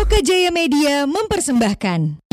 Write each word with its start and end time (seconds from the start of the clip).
Loka 0.00 0.24
Jaya 0.24 0.48
Media 0.48 1.04
mempersembahkan. 1.04 2.24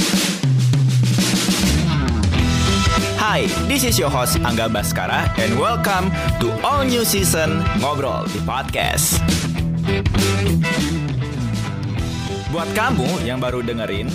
Hi, 3.19 3.43
this 3.67 3.83
is 3.83 3.99
your 3.99 4.07
host 4.07 4.39
Angga 4.39 4.71
Baskara 4.71 5.27
and 5.35 5.59
welcome 5.59 6.07
to 6.39 6.47
all 6.63 6.87
new 6.87 7.03
season 7.03 7.59
Ngobrol 7.83 8.23
di 8.31 8.39
Podcast. 8.47 9.19
Buat 12.55 12.71
kamu 12.71 13.27
yang 13.27 13.43
baru 13.43 13.59
dengerin, 13.59 14.07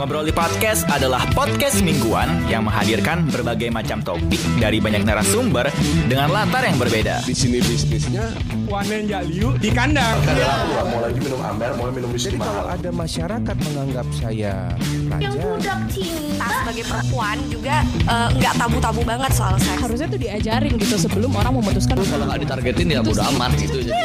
Ngobrol 0.00 0.24
di 0.24 0.32
Podcast 0.32 0.88
adalah 0.88 1.28
podcast 1.36 1.84
mingguan 1.84 2.48
yang 2.48 2.64
menghadirkan 2.64 3.28
berbagai 3.28 3.68
macam 3.68 4.00
topik 4.00 4.40
dari 4.56 4.80
banyak 4.80 5.04
narasumber 5.04 5.68
dengan 6.08 6.32
latar 6.32 6.64
yang 6.64 6.80
berbeda. 6.80 7.20
di 7.28 7.36
sini 7.36 7.60
bisnisnya. 7.60 8.32
Wanen 8.64 9.04
Jaliu 9.04 9.52
di 9.60 9.68
kandang. 9.68 10.24
nggak 10.24 10.84
mau 10.88 11.04
lagi 11.04 11.20
minum 11.20 11.44
amber 11.44 11.76
mau 11.76 11.92
minum 11.92 12.08
whisky 12.16 12.32
Kalau 12.40 12.48
mahal. 12.64 12.80
ada 12.80 12.90
masyarakat 12.96 13.56
menganggap 13.60 14.06
saya 14.16 14.72
yang 14.72 15.20
raja, 15.20 15.28
budak 15.36 15.80
cinta. 15.92 16.48
Sebagai 16.48 16.84
perempuan 16.88 17.36
juga 17.52 17.76
eh, 17.84 18.28
nggak 18.40 18.54
tabu-tabu 18.56 19.00
banget 19.04 19.30
soal 19.36 19.60
seks. 19.60 19.84
harusnya 19.84 20.08
tuh 20.08 20.16
diajarin 20.16 20.80
gitu 20.80 20.96
sebelum 20.96 21.28
orang 21.36 21.52
memutuskan 21.60 22.00
kalau 22.08 22.24
nggak 22.24 22.40
ditargetin 22.48 22.88
ya 22.88 23.04
bodo 23.04 23.20
amat 23.36 23.52
gitu 23.60 23.84
jadi 23.84 24.00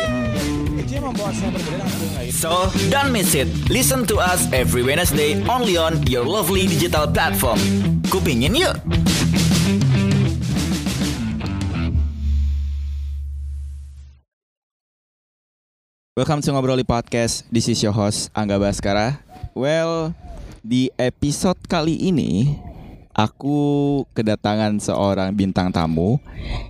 So, 0.86 2.70
don't 2.94 3.10
miss 3.10 3.34
it. 3.34 3.50
Listen 3.74 4.06
to 4.06 4.22
us 4.22 4.46
every 4.54 4.86
Wednesday 4.86 5.34
only 5.50 5.82
on 5.82 6.06
your 6.06 6.22
lovely 6.22 6.70
digital 6.70 7.10
platform. 7.10 7.58
Kupingin 8.06 8.54
yuk! 8.54 8.78
Welcome 16.14 16.46
to 16.46 16.54
Ngobroli 16.54 16.86
Podcast. 16.86 17.50
This 17.50 17.66
is 17.66 17.82
your 17.82 17.98
host 17.98 18.30
Angga 18.38 18.62
Baskara. 18.62 19.18
Well, 19.58 20.14
di 20.62 20.94
episode 21.02 21.66
kali 21.66 21.98
ini 21.98 22.62
aku 23.10 24.06
kedatangan 24.14 24.78
seorang 24.78 25.34
bintang 25.34 25.74
tamu 25.74 26.22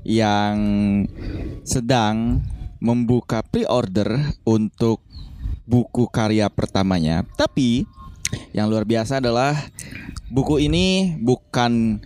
yang 0.07 0.55
sedang 1.67 2.39
membuka 2.85 3.41
pre-order 3.41 4.37
untuk 4.45 5.01
buku 5.65 6.05
karya 6.13 6.45
pertamanya. 6.53 7.25
Tapi 7.33 7.89
yang 8.53 8.69
luar 8.69 8.85
biasa 8.85 9.17
adalah 9.17 9.57
buku 10.29 10.69
ini 10.69 11.17
bukan 11.17 11.97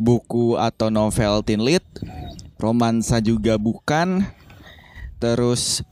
buku 0.00 0.56
atau 0.56 0.88
novel 0.88 1.44
teen 1.44 1.60
lit, 1.60 1.84
romansa 2.56 3.20
juga 3.20 3.60
bukan, 3.60 4.24
terus 5.20 5.84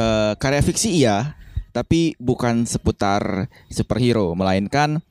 eh, 0.00 0.32
karya 0.40 0.64
fiksi 0.64 1.04
iya, 1.04 1.36
tapi 1.76 2.16
bukan 2.16 2.64
seputar 2.64 3.52
superhero, 3.68 4.32
melainkan 4.32 5.04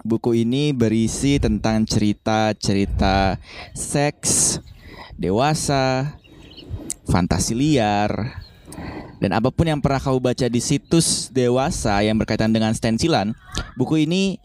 buku 0.00 0.44
ini 0.48 0.72
berisi 0.72 1.36
tentang 1.36 1.84
cerita-cerita 1.84 3.36
seks 3.76 4.58
dewasa, 5.20 6.16
fantasi 7.10 7.52
liar, 7.58 8.40
dan 9.20 9.36
apa 9.36 9.52
pun 9.52 9.68
yang 9.68 9.82
pernah 9.84 10.00
kau 10.00 10.16
baca 10.16 10.48
di 10.48 10.62
situs 10.64 11.28
dewasa 11.28 12.00
yang 12.00 12.16
berkaitan 12.16 12.54
dengan 12.54 12.72
stensilan, 12.72 13.36
buku 13.76 14.08
ini 14.08 14.40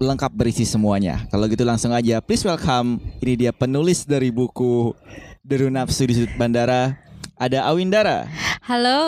lengkap 0.00 0.32
berisi 0.32 0.64
semuanya. 0.64 1.28
Kalau 1.28 1.44
gitu 1.50 1.66
langsung 1.66 1.92
aja, 1.92 2.24
please 2.24 2.44
welcome. 2.46 3.00
Ini 3.20 3.34
dia 3.36 3.52
penulis 3.52 4.08
dari 4.08 4.32
buku 4.32 4.96
Deru 5.44 5.68
Nafsu 5.68 6.08
di 6.08 6.16
Sudut 6.16 6.32
Bandara. 6.40 6.96
Ada 7.34 7.66
Awindara. 7.66 8.30
halo 8.64 9.00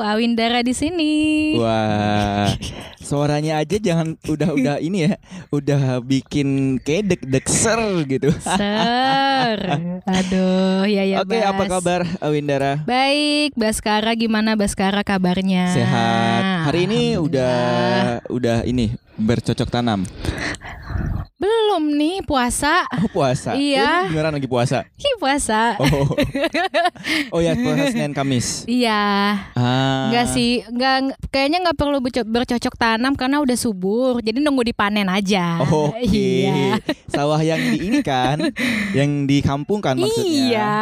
Awindara 0.00 0.62
di 0.62 0.72
sini 0.72 1.12
Wah, 1.58 2.48
suaranya 2.96 3.60
aja 3.60 3.76
jangan 3.76 4.16
udah-udah 4.16 4.80
ini 4.80 5.04
ya, 5.04 5.20
udah 5.50 6.00
bikin 6.00 6.80
kayak 6.80 7.12
deg-deg 7.12 7.44
ser 7.44 7.76
gitu. 8.06 8.32
ser 8.40 9.58
aduh 10.06 10.86
ya 10.86 11.04
ya 11.04 11.20
Oke, 11.20 11.36
apa 11.36 11.62
Bas. 11.66 11.70
kabar 11.70 12.00
Awindara? 12.22 12.80
baik 12.86 13.52
Baskara 13.54 14.14
gimana 14.14 14.56
Baskara 14.56 15.02
kabarnya 15.02 15.68
Sehat. 15.68 16.42
Hari 16.64 16.88
ini 16.88 17.02
udah 17.20 17.56
udah 18.30 18.64
ini 18.64 18.96
bercocok 19.16 19.68
tanam. 19.70 20.02
belum 21.34 21.92
nih 21.92 22.24
puasa 22.24 22.88
Oh 22.94 23.10
puasa. 23.10 23.52
Iya. 23.52 24.08
Beneran 24.08 24.32
lagi 24.32 24.46
puasa. 24.46 24.86
Hi 24.86 25.10
puasa 25.18 25.76
Oh. 25.76 26.16
oh 27.28 27.40
ya 27.42 27.52
puasa 27.52 27.92
Senin 27.92 28.16
Kamis. 28.16 28.64
iya 28.64 29.36
Ah. 29.52 30.08
Enggak 30.08 30.32
sih, 30.32 30.64
enggak 30.64 30.96
kayaknya 31.28 31.58
nggak 31.60 31.76
perlu 31.76 32.00
berco- 32.00 32.24
bercocok 32.24 32.74
tanam 32.74 33.12
karena 33.12 33.42
udah 33.42 33.52
subur. 33.54 34.24
Jadi 34.24 34.40
nunggu 34.40 34.64
dipanen 34.64 35.04
aja. 35.06 35.60
Oke. 35.60 36.48
Iya. 36.48 36.80
Sawah 37.06 37.36
yang 37.38 37.60
di 37.60 37.78
ini 37.82 38.00
kan, 38.00 38.40
yang 38.92 39.28
di 39.28 39.38
kampung 39.38 39.78
kan 39.78 39.94
maksudnya. 39.94 40.24
Iya, 40.24 40.74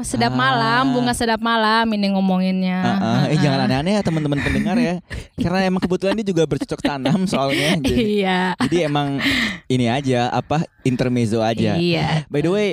sedap 0.00 0.32
Ah. 0.32 0.38
malam, 0.38 0.84
bunga 0.90 1.12
sedap 1.12 1.38
malam 1.38 1.84
ini 1.86 2.06
ngomonginnya. 2.08 2.80
Ah, 2.80 2.96
ah. 2.96 3.22
Eh 3.28 3.36
jangan 3.36 3.68
aneh-aneh 3.68 3.92
ya 3.92 4.02
teman-teman 4.02 4.40
pendengar 4.40 4.78
ya. 4.78 5.04
Karena 5.36 5.68
emang 5.68 5.82
kebetulan 5.82 6.16
dia 6.16 6.26
juga 6.26 6.48
bercocok 6.48 6.80
tanam 6.80 7.28
soalnya. 7.28 7.67
Jadi, 7.82 8.24
Iya. 8.24 8.56
jadi 8.58 8.76
emang 8.88 9.20
ini 9.68 9.86
aja 9.86 10.32
apa 10.32 10.64
intermezzo 10.82 11.44
aja. 11.44 11.76
Iya. 11.76 12.24
By 12.32 12.40
the 12.40 12.50
way, 12.50 12.68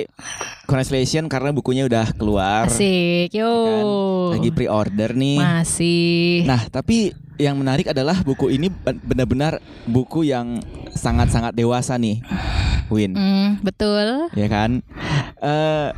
congratulations 0.64 1.28
karena 1.28 1.50
bukunya 1.52 1.84
udah 1.84 2.16
keluar. 2.16 2.66
Asik, 2.66 3.32
yo. 3.36 3.52
Kan? 3.66 3.84
Lagi 4.40 4.50
pre-order 4.52 5.10
nih. 5.12 5.38
Masih. 5.38 6.48
Nah, 6.48 6.64
tapi 6.68 7.12
yang 7.38 7.56
menarik 7.56 7.88
adalah 7.88 8.20
buku 8.20 8.50
ini 8.50 8.68
ben- 8.68 9.00
benar-benar 9.00 9.58
buku 9.84 10.24
yang 10.24 10.60
sangat-sangat 10.90 11.52
dewasa 11.52 11.96
nih, 11.96 12.20
Win. 12.88 13.12
Hmm, 13.12 13.48
betul. 13.60 14.30
Ya 14.32 14.48
kan? 14.48 14.80
Eh, 15.36 15.88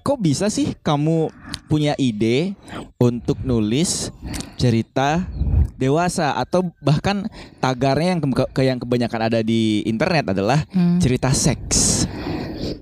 kok 0.00 0.18
bisa 0.18 0.48
sih 0.48 0.72
kamu 0.76 1.28
punya 1.66 1.94
ide 1.96 2.56
untuk 2.96 3.38
nulis 3.40 4.10
cerita 4.56 5.22
dewasa 5.74 6.34
atau 6.34 6.68
bahkan 6.78 7.24
tagarnya 7.56 8.12
yang 8.12 8.20
ke, 8.22 8.44
ke- 8.50 8.66
yang 8.66 8.76
kebanyakan 8.76 9.20
ada 9.26 9.40
di 9.40 9.80
internet 9.82 10.30
adalah 10.30 10.64
Hmm. 10.68 10.98
cerita 10.98 11.30
seks. 11.30 12.04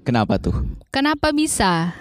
Kenapa 0.03 0.41
tuh? 0.41 0.57
Kenapa 0.89 1.31
bisa? 1.31 1.93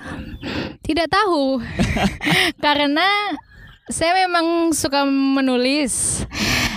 Tidak 0.80 1.06
tahu. 1.06 1.60
Karena 2.66 3.36
saya 3.88 4.28
memang 4.28 4.76
suka 4.76 5.08
menulis 5.08 6.24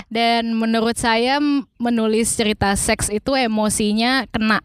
dan 0.07 0.55
menurut 0.55 0.95
saya 0.95 1.39
menulis 1.75 2.35
cerita 2.35 2.71
seks 2.75 3.11
itu 3.11 3.35
emosinya 3.35 4.27
kena. 4.31 4.59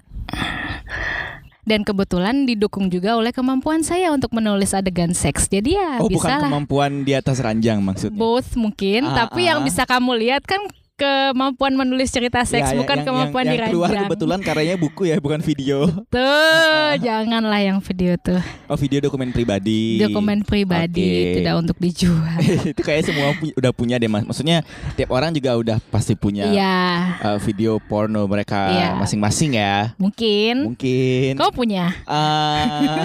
Dan 1.66 1.82
kebetulan 1.82 2.46
didukung 2.46 2.86
juga 2.94 3.18
oleh 3.18 3.34
kemampuan 3.34 3.82
saya 3.82 4.14
untuk 4.14 4.30
menulis 4.30 4.70
adegan 4.70 5.10
seks. 5.10 5.50
Jadi 5.50 5.74
ya 5.74 5.98
Oh, 5.98 6.06
bisa 6.06 6.22
bukan 6.22 6.30
lah. 6.38 6.42
kemampuan 6.46 6.92
di 7.02 7.10
atas 7.10 7.42
ranjang 7.42 7.82
maksudnya. 7.82 8.14
Both 8.14 8.54
mungkin, 8.54 9.02
Ah, 9.10 9.26
tapi 9.26 9.50
yang 9.50 9.62
ah. 9.62 9.66
bisa 9.66 9.82
kamu 9.82 10.14
lihat 10.14 10.46
kan 10.46 10.62
kemampuan 10.96 11.76
menulis 11.76 12.08
cerita 12.08 12.40
seks 12.40 12.66
Ya, 12.66 12.74
ya, 12.74 12.80
bukan 12.80 12.96
yang- 12.96 13.06
kemampuan 13.06 13.44
yang, 13.44 13.54
yang 13.54 13.68
keluar 13.68 13.88
kebetulan 13.92 14.40
karyanya 14.40 14.76
buku 14.76 15.02
ya, 15.06 15.16
bukan 15.16 15.40
video. 15.40 15.84
Tuh, 16.14 16.90
janganlah 17.06 17.60
yang 17.60 17.78
video 17.78 18.16
tuh. 18.16 18.40
Oh, 18.66 18.74
video 18.74 18.98
dokumen 19.00 19.30
pribadi. 19.30 20.00
Dokumen 20.00 20.40
pribadi 20.40 21.04
Oke. 21.04 21.34
tidak 21.38 21.54
untuk 21.56 21.76
dijual. 21.76 22.36
itu 22.72 22.80
kayak 22.80 23.02
semua 23.04 23.36
pu- 23.36 23.52
udah 23.52 23.72
punya 23.72 23.96
deh 23.96 24.08
mas. 24.08 24.24
Maksudnya 24.24 24.64
tiap 24.96 25.12
orang 25.12 25.30
juga 25.30 25.52
udah 25.54 25.76
pasti 25.86 26.16
punya 26.16 26.48
Iya, 26.48 26.76
uh, 27.22 27.38
video 27.38 27.76
porno 27.78 28.24
mereka 28.24 28.72
Iya. 28.72 28.88
masing-masing 28.96 29.54
ya. 29.54 29.92
mungkin. 29.96 30.72
Mungkin. 30.72 31.36
Kau 31.36 31.52
punya? 31.52 31.92
Ah. 32.08 33.04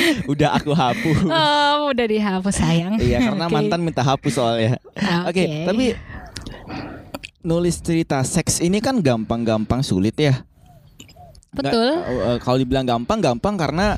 udah 0.32 0.48
aku 0.54 0.72
hapus. 0.72 1.18
Oh, 1.24 1.90
udah 1.90 2.06
dihapus 2.06 2.54
sayang. 2.54 2.94
Iya 2.96 3.18
karena 3.22 3.44
Oke. 3.48 3.54
mantan 3.54 3.80
minta 3.80 4.02
hapus 4.02 4.32
soalnya. 4.32 4.76
Oke, 5.24 5.64
tapi 5.64 5.96
nulis 7.40 7.78
cerita 7.78 8.18
seks 8.20 8.58
ini 8.58 8.78
kan 8.78 8.98
gampang-gampang 8.98 9.80
sulit 9.80 10.14
ya. 10.14 10.42
Betul. 11.50 12.04
uh, 12.04 12.36
kalau 12.38 12.58
dibilang 12.58 12.84
gampang, 12.84 13.22
gampang 13.22 13.56
karena 13.56 13.96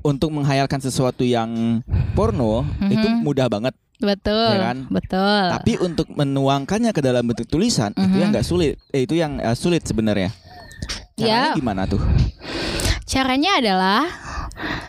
untuk 0.00 0.30
menghayalkan 0.30 0.78
sesuatu 0.78 1.20
yang 1.20 1.80
porno 2.12 2.64
itu 2.82 3.02
Mhm. 3.02 3.20
mudah 3.20 3.48
banget. 3.48 3.74
betul, 3.94 4.50
ya 4.50 4.74
kan? 4.74 4.78
betul. 4.90 5.42
Tapi 5.54 5.72
untuk 5.78 6.10
menuangkannya 6.10 6.90
ke 6.90 7.00
dalam 7.00 7.24
bentuk 7.24 7.46
tulisan 7.46 7.94
itu 7.94 8.04
Mhm. 8.04 8.20
yang 8.20 8.30
nggak 8.30 8.44
sulit. 8.44 8.74
Eh, 8.90 9.06
itu 9.06 9.14
yang 9.14 9.38
uh, 9.38 9.54
sulit 9.54 9.80
sebenarnya. 9.80 10.28
Caranya 11.14 11.50
Ya. 11.50 11.56
gimana 11.56 11.86
tuh? 11.86 12.02
Caranya 13.06 13.62
adalah 13.62 14.02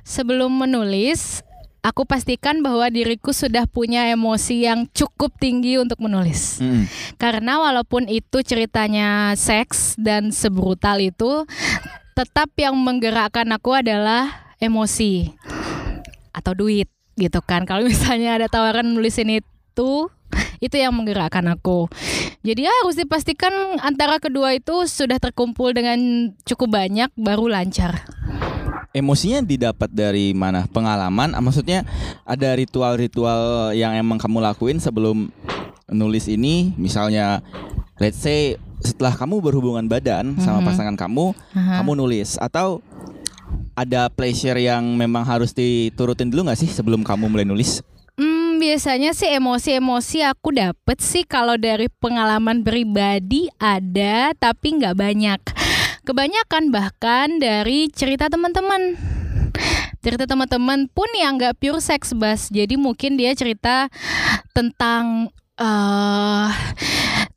sebelum 0.01 0.51
menulis, 0.53 1.45
aku 1.85 2.05
pastikan 2.09 2.65
bahwa 2.65 2.89
diriku 2.89 3.29
sudah 3.29 3.69
punya 3.69 4.09
emosi 4.09 4.65
yang 4.65 4.89
cukup 4.89 5.37
tinggi 5.37 5.77
untuk 5.77 6.01
menulis. 6.01 6.57
Mm. 6.57 6.89
Karena 7.21 7.61
walaupun 7.61 8.09
itu 8.09 8.41
ceritanya 8.41 9.37
seks 9.37 9.93
dan 10.01 10.33
sebrutal 10.33 10.97
itu, 10.97 11.45
tetap 12.17 12.49
yang 12.57 12.73
menggerakkan 12.73 13.45
aku 13.53 13.77
adalah 13.77 14.53
emosi 14.57 15.35
atau 16.33 16.57
duit 16.57 16.89
gitu 17.15 17.39
kan. 17.45 17.63
Kalau 17.69 17.85
misalnya 17.87 18.41
ada 18.41 18.47
tawaran 18.49 18.89
nulisin 18.91 19.41
itu 19.43 20.09
Itu 20.59 20.75
yang 20.79 20.95
menggerakkan 20.95 21.45
aku. 21.51 21.87
Jadi 22.45 22.67
ya 22.67 22.73
harus 22.83 22.95
dipastikan 22.99 23.79
antara 23.81 24.21
kedua 24.21 24.55
itu 24.55 24.85
sudah 24.85 25.17
terkumpul 25.17 25.73
dengan 25.73 26.31
cukup 26.45 26.75
banyak 26.81 27.09
baru 27.17 27.49
lancar. 27.49 28.05
Emosinya 28.95 29.43
didapat 29.43 29.91
dari 29.91 30.31
mana? 30.31 30.63
Pengalaman? 30.71 31.35
Ah, 31.35 31.43
Maksudnya 31.43 31.83
ada 32.23 32.55
ritual-ritual 32.55 33.75
yang 33.75 33.91
emang 33.91 34.15
kamu 34.15 34.39
lakuin 34.39 34.79
sebelum 34.79 35.27
nulis 35.91 36.31
ini? 36.31 36.71
Misalnya, 36.79 37.43
let's 37.99 38.23
say 38.23 38.55
setelah 38.79 39.11
kamu 39.11 39.43
berhubungan 39.43 39.83
badan 39.83 40.39
sama 40.39 40.63
Mhm. 40.63 40.67
pasangan 40.71 40.95
kamu, 40.95 41.35
Aha. 41.51 41.83
kamu 41.83 41.91
nulis 41.99 42.39
atau 42.39 42.79
ada 43.75 44.07
pleasure 44.07 44.55
yang 44.55 44.95
memang 44.95 45.27
harus 45.27 45.51
diturutin 45.51 46.31
dulu 46.31 46.47
nggak 46.47 46.63
sih 46.63 46.71
sebelum 46.71 47.03
kamu 47.03 47.27
mulai 47.27 47.43
nulis? 47.43 47.83
Hmm, 48.15 48.63
biasanya 48.63 49.11
sih 49.11 49.27
emosi-emosi 49.27 50.23
aku 50.23 50.55
dapet 50.55 51.03
sih 51.03 51.27
kalau 51.27 51.59
dari 51.59 51.91
pengalaman 51.99 52.63
pribadi 52.63 53.51
ada 53.59 54.31
tapi 54.31 54.79
nggak 54.79 54.95
banyak. 54.95 55.39
Kebanyakan 56.05 56.69
bahkan 56.69 57.41
dari 57.41 57.89
cerita 57.89 58.29
teman-teman. 58.29 58.93
Cerita 60.05 60.29
teman-teman 60.29 60.85
pun 60.85 61.09
yang 61.17 61.41
nggak 61.41 61.57
pure 61.57 61.81
sex 61.81 62.13
bas. 62.13 62.53
Jadi 62.53 62.77
mungkin 62.77 63.17
dia 63.17 63.33
cerita 63.33 63.89
tentang 64.53 65.33
eh 65.57 66.49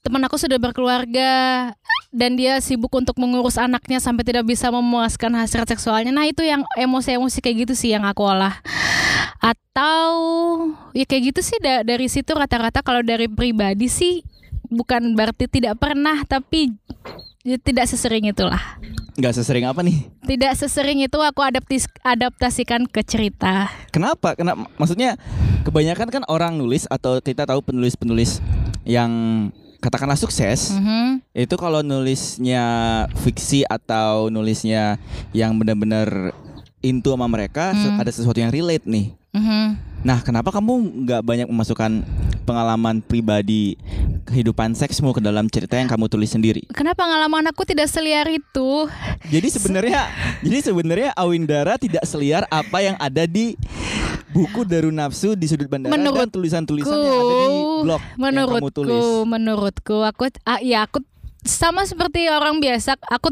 teman 0.04 0.20
aku 0.28 0.36
sudah 0.36 0.60
berkeluarga 0.60 1.32
dan 2.12 2.36
dia 2.36 2.60
sibuk 2.60 2.92
untuk 2.92 3.16
mengurus 3.16 3.56
anaknya 3.56 4.04
sampai 4.04 4.20
tidak 4.20 4.44
bisa 4.44 4.68
memuaskan 4.68 5.32
hasrat 5.40 5.68
seksualnya. 5.72 6.12
Nah, 6.12 6.28
itu 6.28 6.44
yang 6.44 6.60
emosi-emosi 6.76 7.40
kayak 7.40 7.56
gitu 7.68 7.74
sih 7.76 7.96
yang 7.96 8.04
aku 8.04 8.20
olah. 8.20 8.52
Atau 9.40 10.12
ya 10.92 11.08
kayak 11.08 11.32
gitu 11.32 11.40
sih 11.40 11.56
da- 11.64 11.84
dari 11.84 12.04
situ 12.12 12.36
rata-rata 12.36 12.84
kalau 12.84 13.00
dari 13.00 13.32
pribadi 13.32 13.88
sih 13.88 14.20
bukan 14.68 15.16
berarti 15.16 15.48
tidak 15.48 15.80
pernah 15.80 16.20
tapi 16.28 16.76
ya 17.48 17.56
tidak 17.56 17.88
sesering 17.88 18.28
itulah. 18.28 18.60
Nggak 19.16 19.34
sesering 19.34 19.64
apa 19.66 19.80
nih? 19.80 20.06
Tidak 20.22 20.52
sesering 20.54 21.02
itu 21.02 21.18
aku 21.18 21.40
adaptis 21.42 21.88
adaptasikan 22.04 22.84
ke 22.86 23.00
cerita. 23.02 23.66
Kenapa? 23.90 24.36
Kenapa? 24.36 24.68
Maksudnya 24.76 25.16
kebanyakan 25.64 26.08
kan 26.12 26.22
orang 26.28 26.54
nulis 26.54 26.84
atau 26.86 27.18
kita 27.18 27.48
tahu 27.48 27.64
penulis-penulis 27.64 28.38
yang 28.86 29.10
katakanlah 29.78 30.18
sukses 30.18 30.74
Mhm, 30.74 31.22
itu 31.34 31.54
kalau 31.58 31.82
nulisnya 31.82 32.62
fiksi 33.18 33.62
atau 33.66 34.26
nulisnya 34.30 34.98
yang 35.30 35.54
benar-benar 35.58 36.34
into 36.78 37.10
sama 37.10 37.26
mereka 37.26 37.74
Hmm. 37.74 37.98
ada 37.98 38.10
sesuatu 38.14 38.38
yang 38.38 38.54
relate 38.54 38.86
nih. 38.86 39.17
Mhm. 39.38 39.88
Nah, 39.98 40.22
kenapa 40.22 40.54
kamu 40.54 41.04
nggak 41.06 41.22
banyak 41.26 41.48
memasukkan 41.50 42.06
pengalaman 42.46 43.02
pribadi 43.02 43.74
kehidupan 44.30 44.78
seksmu 44.78 45.10
ke 45.10 45.18
dalam 45.18 45.50
cerita 45.50 45.74
yang 45.74 45.90
kamu 45.90 46.06
tulis 46.06 46.30
sendiri? 46.30 46.62
Kenapa 46.70 47.02
pengalaman 47.02 47.50
aku 47.50 47.66
tidak 47.66 47.90
seliar 47.90 48.30
itu? 48.30 48.86
Jadi 49.26 49.48
sebenarnya 49.50 50.06
jadi 50.46 50.70
sebenarnya 50.70 51.10
Awindara 51.18 51.74
tidak 51.82 52.06
seliar 52.06 52.46
apa 52.46 52.78
yang 52.78 52.94
ada 53.02 53.26
di 53.26 53.58
buku 54.30 54.62
Daru 54.62 54.94
Nafsu 54.94 55.34
di 55.34 55.50
sudut 55.50 55.66
bandara 55.66 55.90
dan 55.90 55.98
Menurutku, 55.98 56.38
tulisan-tulisan 56.38 56.94
yang 56.94 57.18
ada 57.18 57.34
di 57.34 57.48
blog 57.82 58.00
yang 58.00 58.14
kamu 58.14 58.22
menurutku, 58.22 58.70
tulis. 58.70 59.04
menurutku 59.26 59.96
aku 60.06 60.22
ah, 60.46 60.60
ya 60.62 60.86
aku 60.86 61.02
sama 61.46 61.86
seperti 61.86 62.26
orang 62.26 62.58
biasa, 62.58 62.98
aku 63.06 63.30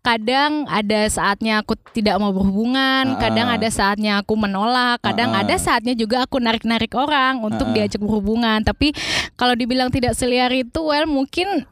kadang 0.00 0.64
ada 0.68 1.06
saatnya 1.12 1.60
aku 1.60 1.76
tidak 1.92 2.16
mau 2.16 2.32
berhubungan, 2.32 3.16
Ah, 3.16 3.20
kadang 3.20 3.48
ah. 3.52 3.56
ada 3.60 3.68
saatnya 3.68 4.24
aku 4.24 4.34
menolak, 4.36 5.00
kadang 5.04 5.36
ah. 5.36 5.44
ada 5.44 5.54
saatnya 5.60 5.92
juga 5.92 6.24
aku 6.24 6.40
narik-narik 6.40 6.92
orang 6.96 7.44
untuk 7.44 7.68
ah. 7.68 7.72
diajak 7.76 8.00
berhubungan. 8.00 8.64
Tapi 8.64 8.96
kalau 9.36 9.52
dibilang 9.52 9.92
tidak 9.92 10.16
seliar 10.16 10.48
itu, 10.52 10.80
well 10.80 11.04
mungkin 11.04 11.68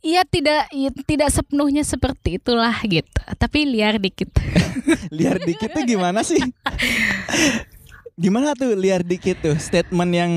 Iya 0.00 0.24
tidak 0.24 0.72
ya, 0.72 0.88
tidak 1.04 1.28
sepenuhnya 1.28 1.84
seperti 1.84 2.40
itulah 2.40 2.72
gitu. 2.88 3.20
Tapi 3.36 3.68
liar 3.68 4.00
dikit. 4.00 4.32
liar 5.16 5.36
dikit 5.36 5.76
tuh 5.76 5.84
gimana 5.84 6.24
sih? 6.24 6.40
Gimana 8.20 8.52
tuh 8.52 8.76
liar 8.76 9.00
dikit 9.00 9.40
tuh 9.40 9.56
statement 9.56 10.12
yang 10.12 10.32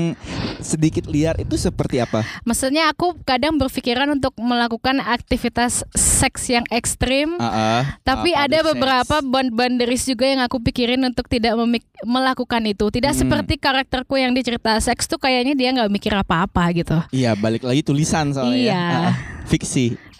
sedikit 0.64 1.04
liar 1.04 1.36
itu 1.36 1.60
seperti 1.60 2.00
apa? 2.00 2.24
Maksudnya 2.48 2.88
aku 2.88 3.12
kadang 3.28 3.60
berpikiran 3.60 4.08
untuk 4.08 4.32
melakukan 4.40 5.04
aktivitas 5.04 5.84
seks 5.92 6.48
yang 6.48 6.64
ekstrim. 6.72 7.36
Ah, 7.36 7.44
ah. 7.44 7.82
Tapi 8.00 8.32
Ah, 8.32 8.48
ada 8.48 8.64
beberapa 8.64 9.20
boundaries 9.52 10.08
juga 10.08 10.24
yang 10.24 10.40
aku 10.40 10.64
pikirin 10.64 11.04
untuk 11.04 11.28
tidak 11.28 11.60
memik- 11.60 11.84
melakukan 12.08 12.64
itu. 12.64 12.88
Tidak 12.88 13.12
Hmm. 13.12 13.20
seperti 13.20 13.60
karakterku 13.60 14.16
yang 14.16 14.32
di 14.32 14.40
cerita 14.40 14.80
seks 14.80 15.04
tuh 15.04 15.20
kayaknya 15.20 15.52
dia 15.52 15.68
nggak 15.76 15.92
mikir 15.92 16.16
apa-apa 16.16 16.64
gitu. 16.72 16.96
Iya, 17.12 17.36
balik 17.36 17.68
lagi 17.68 17.84
tulisan 17.84 18.32
soalnya. 18.32 18.56
Iya. 18.56 18.80
Ah, 18.80 19.04
ah. 19.12 19.14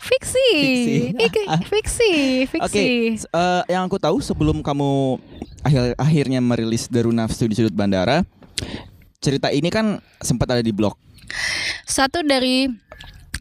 Fiksi. 0.05 0.49
Fiksi, 0.53 0.97
Fiksi. 1.19 1.41
Ik- 1.41 1.65
fiksi, 1.65 2.13
Oke, 2.45 2.69
fiksi. 2.69 2.87
s- 3.17 3.27
eh, 3.27 3.63
yang 3.69 3.83
aku 3.83 3.97
tahu 3.97 4.21
sebelum 4.21 4.61
kamu 4.61 5.17
akhir 5.61 5.97
akhirnya 5.97 6.41
merilis 6.41 6.87
Daru 6.87 7.09
Nafsu 7.09 7.45
di 7.45 7.55
sudut 7.55 7.73
bandara, 7.73 8.21
cerita 9.19 9.49
ini 9.49 9.69
kan 9.69 9.87
sempat 10.21 10.51
ada 10.51 10.61
di 10.61 10.71
blog, 10.71 10.93
Satu 11.85 12.21
dari 12.21 12.69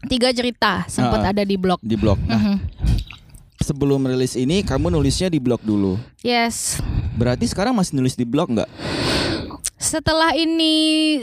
tiga 0.04 0.28
cerita 0.30 0.84
sempat 0.86 1.20
ah. 1.22 1.30
ada 1.30 1.42
di 1.42 1.54
blog. 1.54 1.76
di 1.78 1.94
blog. 1.94 2.16
Nah, 2.22 2.40
Mhm. 2.40 2.56
Sebelum 3.64 4.04
rilis 4.04 4.36
ini 4.36 4.60
kamu 4.60 4.92
nulisnya 4.92 5.26
di 5.26 5.40
blog 5.40 5.58
dulu. 5.60 5.96
Yes. 6.20 6.78
Berarti 7.16 7.48
sekarang 7.48 7.72
masih 7.72 7.96
nulis 7.96 8.12
di 8.12 8.22
blog 8.22 8.52
nggak? 8.52 8.68
Setelah 9.74 10.32
ini 10.32 10.72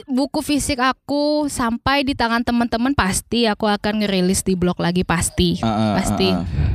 buku 0.05 0.41
fisik 0.41 0.77
aku 0.77 1.47
sampai 1.47 2.01
di 2.01 2.13
tangan 2.13 2.41
teman-teman 2.41 2.93
pasti 2.93 3.45
aku 3.45 3.65
akan 3.65 4.01
ngerilis 4.01 4.41
di 4.41 4.53
blog 4.53 4.77
lagi 4.77 5.01
pasti. 5.01 5.57
Ah, 5.61 5.67
ah, 5.67 5.91
pasti. 5.97 6.29
ah, 6.29 6.45
ah. 6.45 6.71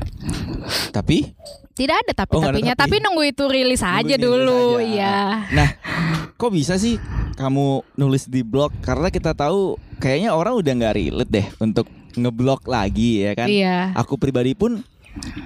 Tapi 0.90 1.30
Tidak 1.76 1.92
ada 1.92 2.12
tapi 2.16 2.32
Oh, 2.32 2.40
nggak 2.40 2.48
ada 2.48 2.56
tapinya, 2.56 2.74
tapi. 2.74 2.96
tapi 2.96 3.04
nunggu 3.04 3.22
itu 3.28 3.44
rilis 3.46 3.84
Nunggu 3.84 4.00
aja 4.00 4.16
dulu, 4.16 4.60
rilis 4.80 4.80
aja. 4.80 4.88
iya. 4.88 5.16
Nah, 5.52 5.68
kok 6.32 6.48
bisa 6.48 6.80
sih 6.80 6.96
kamu 7.36 7.84
nulis 7.94 8.24
di 8.24 8.40
blog? 8.40 8.72
Karena 8.80 9.12
kita 9.12 9.36
tahu 9.36 9.76
kayaknya 10.00 10.32
orang 10.32 10.56
udah 10.56 10.72
nggak 10.72 10.96
relate 10.96 11.28
deh 11.30 11.46
untuk 11.60 11.84
ngeblok 12.16 12.64
lagi 12.64 13.20
ya 13.22 13.36
kan. 13.36 13.44
Iya. 13.44 13.92
Aku 13.92 14.16
pribadi 14.16 14.56
pun 14.56 14.80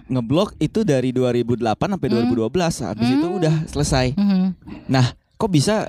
ngeblok 0.07 0.59
itu 0.59 0.83
dari 0.83 1.11
2008 1.11 1.97
sampai 1.97 2.09
2012. 2.11 2.83
Habis 2.83 3.09
itu 3.09 3.27
Hmm. 3.27 3.39
udah 3.39 3.55
selesai. 3.67 4.07
Mhm. 4.15 4.47
Nah, 4.91 5.15
kok 5.37 5.51
bisa 5.51 5.89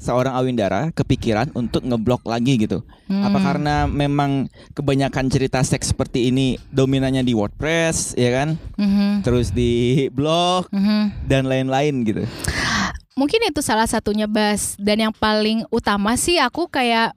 seorang 0.00 0.32
Awindara 0.32 0.88
kepikiran 0.90 1.52
untuk 1.52 1.84
ngeblok 1.84 2.24
lagi 2.24 2.56
gitu? 2.56 2.80
Apa 3.06 3.36
Hmm. 3.36 3.46
karena 3.46 3.74
memang 3.84 4.48
kebanyakan 4.72 5.28
cerita 5.28 5.60
seks 5.60 5.92
seperti 5.92 6.32
ini 6.32 6.56
dominannya 6.72 7.20
di 7.20 7.36
WordPress 7.36 8.16
ya 8.16 8.32
kan? 8.32 8.48
Mhm. 8.80 9.20
Terus 9.20 9.52
di 9.52 10.06
blog 10.08 10.72
Mhm. 10.72 11.28
dan 11.28 11.44
lain-lain 11.44 11.94
gitu. 12.02 12.24
Mungkin 13.18 13.52
itu 13.52 13.60
salah 13.60 13.84
satunya 13.84 14.24
Bas 14.24 14.80
dan 14.80 14.96
yang 14.96 15.12
paling 15.12 15.68
utama 15.68 16.16
sih 16.16 16.40
aku 16.40 16.72
kayak 16.72 17.12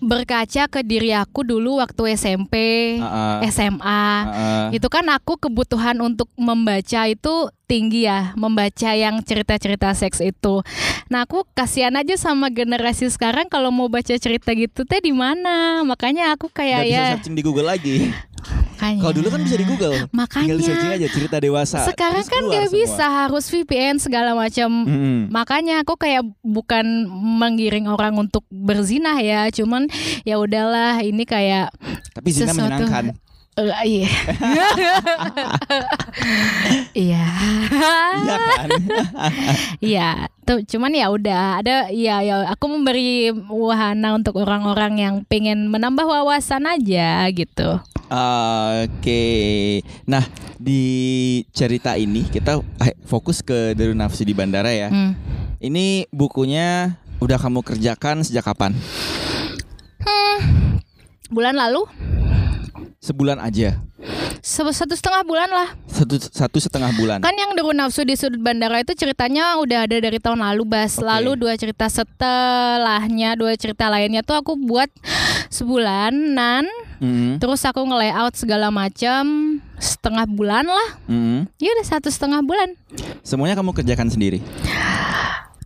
berkaca 0.00 0.66
ke 0.66 0.80
diri 0.80 1.12
aku 1.12 1.44
dulu 1.44 1.78
waktu 1.78 2.16
SMP, 2.16 2.54
ah. 2.98 3.44
SMA. 3.46 4.04
Ah. 4.26 4.68
Itu 4.72 4.88
kan 4.88 5.06
aku 5.12 5.36
kebutuhan 5.36 6.00
untuk 6.00 6.32
membaca 6.40 7.06
itu 7.06 7.52
tinggi 7.70 8.10
ya, 8.10 8.34
membaca 8.34 8.90
yang 8.98 9.22
cerita-cerita 9.22 9.94
seks 9.94 10.18
itu. 10.18 10.66
Nah, 11.06 11.22
aku 11.22 11.46
kasihan 11.54 11.94
aja 11.94 12.18
sama 12.18 12.50
generasi 12.50 13.06
sekarang 13.06 13.46
kalau 13.46 13.70
mau 13.70 13.86
baca 13.86 14.10
cerita 14.10 14.50
gitu 14.58 14.82
teh 14.82 14.98
di 14.98 15.14
mana. 15.14 15.86
Makanya 15.86 16.34
aku 16.34 16.50
kayak 16.50 16.82
bisa 16.82 16.90
ya 16.90 17.04
searching 17.14 17.38
di 17.38 17.44
Google 17.46 17.70
lagi. 17.70 18.10
Makanya. 18.42 19.00
Kalau 19.00 19.14
dulu 19.14 19.28
kan 19.28 19.40
bisa 19.42 19.56
di 19.56 19.66
Google. 19.66 19.94
Makanya. 20.10 20.44
Tinggal 20.46 20.60
searching 20.62 20.92
aja 20.94 21.08
cerita 21.08 21.36
dewasa. 21.36 21.78
Sekarang 21.84 22.24
kan 22.24 22.42
gak 22.44 22.66
semua. 22.66 22.76
bisa 22.76 23.04
harus 23.06 23.44
VPN 23.46 23.96
segala 23.96 24.30
macam. 24.32 24.68
Mm-mm. 24.68 25.18
Makanya 25.28 25.80
aku 25.80 25.94
kayak 25.94 26.24
bukan 26.40 26.84
menggiring 27.10 27.86
orang 27.86 28.16
untuk 28.16 28.42
berzinah 28.48 29.16
ya, 29.16 29.48
cuman 29.48 29.86
ya 30.22 30.36
udahlah 30.36 31.00
ini 31.00 31.22
kayak 31.22 31.70
Tapi 32.12 32.28
zina 32.30 32.50
sesuatu- 32.50 32.88
menyenangkan. 32.88 33.04
Eh, 33.60 33.84
iya. 33.84 34.08
Iya. 36.96 37.24
Iya 38.20 38.36
kan? 38.36 38.68
Iya, 39.80 40.10
tuh 40.48 40.60
cuman 40.64 40.92
ya 40.96 41.06
udah 41.12 41.60
ada 41.60 41.88
ya 41.92 42.24
ya 42.24 42.48
aku 42.50 42.66
memberi 42.66 43.30
wahana 43.48 44.16
untuk 44.16 44.40
orang-orang 44.40 44.98
yang 45.00 45.14
pengen 45.28 45.68
menambah 45.68 46.04
wawasan 46.04 46.66
aja 46.66 47.28
gitu. 47.30 47.80
Oke. 48.10 49.22
Nah, 50.08 50.24
di 50.58 50.82
cerita 51.54 51.94
ini 51.94 52.26
kita 52.26 52.58
eh, 52.82 52.96
fokus 53.06 53.38
ke 53.44 53.78
Daru 53.78 53.94
Nafsu 53.94 54.26
di 54.26 54.34
bandara 54.34 54.74
ya. 54.74 54.90
Hmm. 54.90 55.14
Ini 55.60 56.08
bukunya 56.10 56.98
udah 57.20 57.38
kamu 57.38 57.60
kerjakan 57.62 58.24
sejak 58.24 58.48
kapan? 58.48 58.72
Bulan 61.30 61.54
lalu 61.54 61.86
Sebulan 63.00 63.40
aja. 63.40 63.80
Satu 64.44 64.92
setengah 64.92 65.24
bulan 65.24 65.48
lah. 65.48 65.72
Satu 65.88 66.20
satu 66.20 66.60
setengah 66.60 66.92
bulan. 67.00 67.24
Kan 67.24 67.32
yang 67.32 67.56
Deru 67.56 67.72
Nafsu 67.72 68.04
di 68.04 68.12
sudut 68.12 68.40
bandara 68.40 68.84
itu 68.84 68.92
ceritanya 68.92 69.56
udah 69.56 69.88
ada 69.88 69.96
dari 69.96 70.20
tahun 70.20 70.44
lalu, 70.44 70.68
Bas. 70.68 71.00
Oke. 71.00 71.08
Lalu 71.08 71.30
dua 71.40 71.56
cerita 71.56 71.88
setelahnya, 71.88 73.40
dua 73.40 73.56
cerita 73.56 73.88
lainnya 73.88 74.20
tuh 74.20 74.36
aku 74.36 74.52
buat 74.60 74.92
sebulanan. 75.48 76.68
Mm-mm. 77.00 77.40
Terus 77.40 77.64
aku 77.64 77.80
nge-layout 77.88 78.36
segala 78.36 78.68
macam 78.68 79.24
setengah 79.80 80.28
bulan 80.28 80.68
lah. 80.68 80.88
Mm-mm. 81.08 81.48
Ya 81.56 81.72
udah 81.80 81.86
satu 81.88 82.12
setengah 82.12 82.44
bulan. 82.44 82.76
Semuanya 83.24 83.56
kamu 83.56 83.72
kerjakan 83.72 84.12
sendiri. 84.12 84.44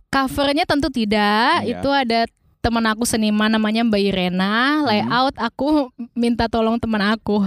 Covernya 0.07 0.63
tentu 0.63 0.87
tidak. 0.87 1.67
Iya. 1.67 1.83
Itu 1.83 1.91
ada 1.91 2.31
teman 2.65 2.81
aku 2.89 3.05
seniman 3.05 3.53
namanya 3.53 3.85
Mbak 3.85 4.01
Irena. 4.01 4.81
Hmm. 4.81 4.89
Layout 4.89 5.37
aku 5.37 5.93
minta 6.17 6.49
tolong 6.49 6.81
teman 6.81 7.13
aku. 7.13 7.45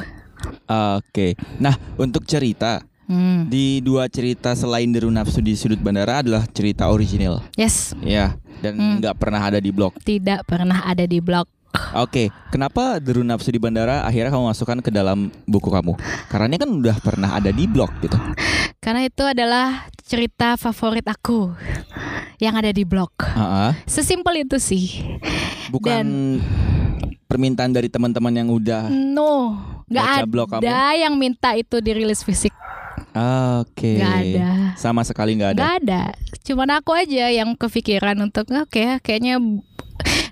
Oke. 0.94 1.34
Nah, 1.58 1.74
untuk 1.98 2.22
cerita 2.22 2.86
Hmm. 3.08 3.48
di 3.48 3.80
dua 3.80 4.06
cerita 4.06 4.52
selain 4.52 4.86
Deru 4.92 5.08
Nafsu 5.10 5.40
di 5.40 5.56
Sudut 5.56 5.80
Bandara 5.80 6.20
adalah 6.22 6.44
cerita 6.46 6.86
original. 6.86 7.40
Yes, 7.56 7.96
Ya, 7.98 8.36
dan 8.60 8.76
Hmm. 8.76 8.94
nggak 9.00 9.16
pernah 9.16 9.42
ada 9.42 9.58
di 9.58 9.72
blog. 9.74 9.96
tidak 10.04 10.46
pernah 10.46 10.84
ada 10.84 11.02
di 11.02 11.18
blog. 11.18 11.48
Oke, 11.96 12.32
kenapa 12.48 13.00
Deru 13.00 13.20
Nafsu 13.24 13.52
di 13.52 13.60
Bandara 13.60 14.04
akhirnya 14.04 14.32
kamu 14.32 14.50
masukkan 14.52 14.78
ke 14.80 14.90
dalam 14.92 15.28
buku 15.44 15.68
kamu? 15.68 15.96
Karena 16.32 16.44
ini 16.48 16.56
kan 16.56 16.70
udah 16.72 16.96
pernah 17.00 17.30
ada 17.36 17.52
di 17.52 17.64
blog 17.68 17.92
gitu. 18.00 18.16
Karena 18.80 19.04
itu 19.04 19.24
adalah 19.24 19.88
cerita 20.04 20.56
favorit 20.56 21.04
aku 21.04 21.52
yang 22.40 22.56
ada 22.56 22.72
di 22.72 22.88
blog. 22.88 23.12
Ah, 23.20 23.70
ah. 23.70 23.72
Sesimpel 23.84 24.48
itu 24.48 24.56
sih. 24.56 25.04
bukan 25.68 26.40
permintaan 27.28 27.76
dari 27.76 27.92
teman-teman 27.92 28.32
yang 28.32 28.48
udah. 28.48 28.88
No, 28.88 29.60
nggak 29.92 30.24
blog 30.24 30.48
ada 30.56 30.96
yang 30.96 31.12
minta 31.20 31.52
itu 31.52 31.84
dirilis 31.84 32.24
fisik. 32.24 32.52
Oke. 33.60 34.00
Nggak 34.00 34.16
ada. 34.16 34.48
Sama 34.80 35.04
sekali 35.04 35.36
nggak 35.36 35.52
ada. 35.52 35.60
Nggak 35.60 35.74
ada. 35.84 36.02
Cuman 36.44 36.68
aku 36.80 36.96
aja 36.96 37.28
yang 37.28 37.52
kepikiran 37.52 38.16
untuk 38.24 38.48
oke, 38.48 39.04
kayaknya 39.04 39.36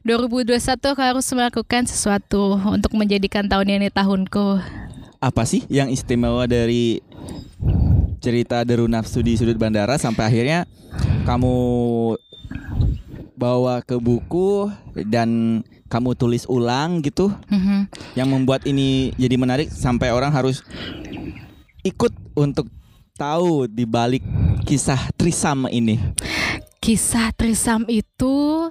2021 0.07 0.95
aku 0.95 1.03
harus 1.03 1.27
melakukan 1.35 1.83
sesuatu 1.83 2.55
untuk 2.63 2.95
menjadikan 2.95 3.51
tahun 3.51 3.75
ini 3.83 3.91
tahunku. 3.91 4.63
Apa 5.19 5.43
sih 5.43 5.67
yang 5.67 5.91
istimewa 5.91 6.47
dari 6.47 7.03
cerita 8.23 8.63
Deru 8.63 8.87
Nafsu 8.87 9.19
di 9.19 9.35
Sudut 9.35 9.59
Bandara 9.59 9.99
sampai 9.99 10.31
akhirnya 10.31 10.63
kamu 11.27 11.55
bawa 13.35 13.83
ke 13.83 13.99
buku 13.99 14.71
dan 15.11 15.61
kamu 15.91 16.15
tulis 16.15 16.47
ulang 16.47 17.03
gitu 17.03 17.35
Mhm. 17.51 17.91
yang 18.15 18.31
membuat 18.31 18.63
ini 18.63 19.11
jadi 19.19 19.35
menarik 19.35 19.75
sampai 19.75 20.15
orang 20.15 20.31
harus 20.31 20.63
ikut 21.83 22.15
untuk 22.39 22.71
tahu 23.19 23.67
di 23.67 23.83
balik 23.83 24.23
kisah 24.63 25.11
Trisam 25.19 25.67
ini. 25.67 25.99
Kisah 26.81 27.33
Trisam 27.35 27.89
itu, 27.89 28.69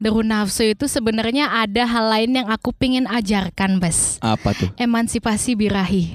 Deru 0.00 0.22
Nafsu 0.24 0.64
itu 0.64 0.86
sebenarnya 0.86 1.50
ada 1.50 1.84
hal 1.84 2.06
lain 2.08 2.30
yang 2.40 2.48
aku 2.48 2.72
pingin 2.72 3.04
ajarkan, 3.10 3.82
Bas. 3.82 4.16
Apa 4.22 4.54
tuh? 4.56 4.70
Emansipasi 4.78 5.58
birahi. 5.58 6.14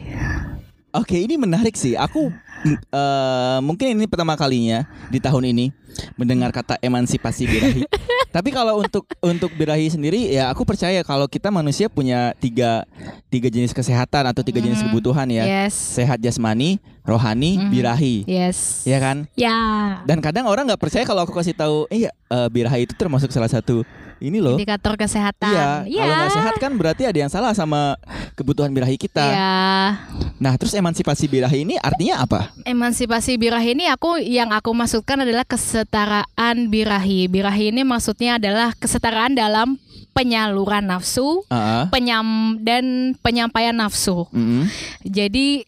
Oke, 0.95 1.19
ini 1.19 1.35
menarik 1.35 1.75
sih. 1.75 1.99
Aku 1.99 2.31
eh, 2.71 3.59
mungkin 3.59 3.99
ini 3.99 4.07
pertama 4.07 4.39
kalinya 4.39 4.87
di 5.11 5.19
tahun 5.19 5.51
ini 5.51 5.75
mendengar 6.15 6.55
kata 6.55 6.79
emansipasi 6.79 7.43
birahi. 7.45 7.83
Tapi 8.35 8.51
kalau 8.51 8.83
untuk 8.83 9.07
untuk 9.23 9.47
birahi 9.55 9.87
sendiri 9.87 10.27
ya 10.27 10.51
aku 10.51 10.67
percaya 10.67 10.99
kalau 11.07 11.23
kita 11.23 11.47
manusia 11.47 11.87
punya 11.87 12.35
tiga 12.35 12.83
tiga 13.31 13.47
jenis 13.47 13.71
kesehatan 13.71 14.27
atau 14.27 14.43
tiga 14.43 14.59
jenis 14.59 14.83
Mhm. 14.83 14.91
kebutuhan 14.91 15.23
ya. 15.31 15.47
Yes. 15.47 15.71
Sehat 15.71 16.19
jasmani, 16.19 16.83
rohani, 17.07 17.55
Mhm. 17.55 17.71
birahi. 17.71 18.27
Yes. 18.27 18.83
Ya 18.83 18.99
kan? 18.99 19.31
Ya. 19.39 19.55
Dan 20.03 20.19
kadang 20.19 20.51
orang 20.51 20.67
nggak 20.67 20.83
percaya 20.83 21.07
kalau 21.07 21.23
aku 21.23 21.31
kasih 21.31 21.55
tahu, 21.55 21.87
iya 21.87 22.11
eh, 22.11 22.47
birahi 22.51 22.83
itu 22.83 22.91
termasuk 22.91 23.31
salah 23.31 23.47
satu 23.47 23.87
ini 24.19 24.39
loh. 24.39 24.55
Indikator 24.55 24.95
kesehatan. 24.95 25.85
Iya, 25.85 26.01
kalau 26.01 26.15
nggak 26.15 26.33
sehat 26.33 26.55
kan 26.57 26.71
berarti 26.75 27.03
ada 27.03 27.17
yang 27.17 27.31
salah 27.31 27.51
sama 27.51 27.99
kebutuhan 28.33 28.71
birahi 28.71 28.95
kita. 28.95 29.25
Iya. 29.25 29.55
Nah, 30.35 30.53
terus 30.59 30.75
emansipasi 30.75 31.27
birahi 31.27 31.63
ini 31.63 31.75
artinya 31.79 32.23
apa? 32.23 32.51
Emansipasi 32.63 33.35
birahi 33.35 33.75
ini 33.75 33.87
aku 33.87 34.19
yang 34.19 34.51
aku 34.51 34.71
maksudkan 34.71 35.23
adalah 35.23 35.43
kesetaraan 35.43 36.67
birahi. 36.67 37.27
Birahi 37.27 37.71
ini 37.71 37.83
maksudnya 37.83 38.35
adalah 38.39 38.71
kesetaraan 38.73 39.35
dalam 39.35 39.79
penyaluran 40.15 40.87
nafsu, 40.87 41.43
Ah, 41.51 41.91
penyam 41.91 42.55
dan 42.63 43.15
penyampaian 43.19 43.75
nafsu. 43.75 44.23
mm-mm. 44.31 44.63
Jadi 45.03 45.67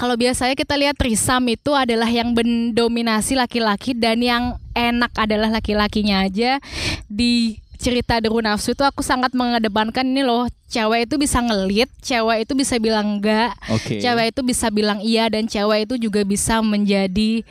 kalau 0.00 0.16
biasanya 0.16 0.56
kita 0.56 0.80
lihat 0.80 0.96
trisam 0.96 1.44
itu 1.52 1.76
adalah 1.76 2.08
yang 2.08 2.32
mendominasi 2.32 3.36
laki-laki 3.36 3.92
dan 3.92 4.24
yang 4.24 4.56
enak 4.72 5.12
adalah 5.12 5.52
laki-lakinya 5.52 6.24
aja. 6.24 6.56
Di 7.04 7.60
cerita 7.76 8.16
Deru 8.16 8.40
Nafsu 8.40 8.72
itu 8.72 8.80
aku 8.80 9.04
sangat 9.04 9.36
mengedepankan 9.36 10.08
ini 10.08 10.24
loh. 10.24 10.48
Cewek 10.72 11.04
itu 11.04 11.20
bisa 11.20 11.44
ngelit 11.44 11.90
cewek 12.00 12.48
itu 12.48 12.54
bisa 12.54 12.78
bilang 12.78 13.18
enggak 13.18 13.52
Oke. 13.74 13.98
cewek 13.98 14.30
itu 14.30 14.40
bisa 14.46 14.70
bilang 14.70 15.02
iya 15.02 15.26
dan 15.26 15.50
cewek 15.50 15.84
itu 15.84 16.08
juga 16.08 16.24
bisa 16.24 16.64
menjadi 16.64 17.44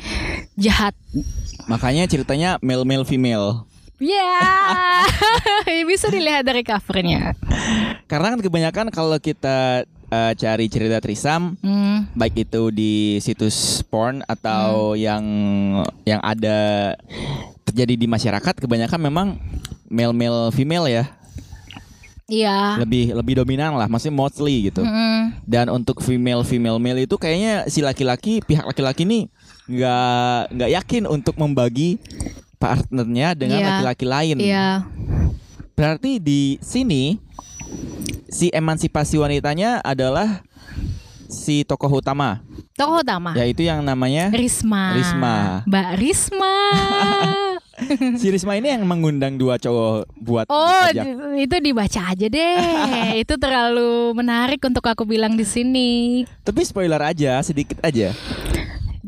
jahat. 0.58 0.98
Makanya 1.70 2.10
ceritanya 2.10 2.58
male 2.65 2.82
male 2.82 3.06
female. 3.06 3.70
ya 4.00 4.39
bisa 5.91 6.08
dilihat 6.08 6.48
dari 6.48 6.63
covernya. 6.63 7.36
Karena 8.08 8.34
kan 8.34 8.39
kebanyakan 8.39 8.88
kalau 8.96 9.20
kita 9.20 9.84
eh, 10.10 10.34
cari 10.34 10.66
cerita 10.68 10.98
trisam 10.98 11.54
Hmm, 11.60 12.10
baik 12.13 12.46
itu 12.46 12.70
di 12.70 12.94
situs 13.18 13.82
porn 13.84 14.22
atau 14.25 14.94
yang 14.94 15.24
yang 16.04 16.20
ada 16.20 16.94
terjadi 17.63 17.94
di 17.96 18.06
masyarakat 18.06 18.56
kebanyakan 18.58 19.00
memang 19.00 19.28
male 19.88 20.13
male 20.13 20.50
female 20.50 20.86
ya. 20.86 21.06
Iya. 22.30 22.78
Lebih 22.78 23.18
lebih 23.18 23.42
dominan 23.42 23.74
lah 23.74 23.89
maksudnya 23.89 24.13
mostly 24.16 24.70
gitu. 24.70 24.86
Mm-mm. 24.86 25.34
dan 25.46 25.66
untuk 25.68 25.98
female 26.00 26.46
female 26.46 26.78
male 26.78 27.04
itu 27.04 27.18
kayaknya 27.18 27.66
si 27.66 27.82
laki-laki 27.82 28.38
pihak 28.42 28.62
laki-laki 28.62 29.01
nih 29.01 29.25
nggak 29.66 30.54
nggak 30.54 30.70
yakin 30.78 31.04
untuk 31.06 31.38
membagi 31.38 31.98
partnernya 32.58 33.34
dengan 33.34 33.58
Iya. 33.58 33.68
laki-laki 33.72 34.06
lain. 34.06 34.38
Iya. 34.38 34.68
Berarti 35.74 36.20
di 36.20 36.60
sini 36.60 37.18
si 38.29 38.53
emansipasi 38.53 39.17
wanitanya 39.17 39.81
adalah 39.81 40.41
si 41.29 41.61
tokoh 41.61 42.01
utama 42.01 42.41
tokoh 42.73 43.05
utama 43.05 43.38
yaitu 43.38 43.67
yang 43.67 43.85
namanya 43.85 44.31
Risma. 44.33 44.95
Risma. 44.95 45.35
Mbak 45.67 45.89
Risma. 45.99 46.55
si 48.19 48.27
Risma 48.31 48.55
ini 48.59 48.71
yang 48.71 48.83
mengundang 48.83 49.35
dua 49.39 49.55
cowok 49.59 50.07
buat 50.19 50.45
oh, 50.47 50.83
ajak. 50.89 51.03
di- 51.05 51.47
itu 51.47 51.55
dibaca 51.59 52.01
aja 52.11 52.27
deh. 52.27 52.59
itu 53.23 53.33
terlalu 53.35 54.15
menarik 54.15 54.63
untuk 54.63 54.83
aku 54.83 55.03
bilang 55.03 55.35
di 55.35 55.43
sini. 55.43 55.89
Tapi 56.43 56.61
spoiler 56.63 56.99
aja, 56.99 57.39
sedikit 57.43 57.79
aja. 57.83 58.15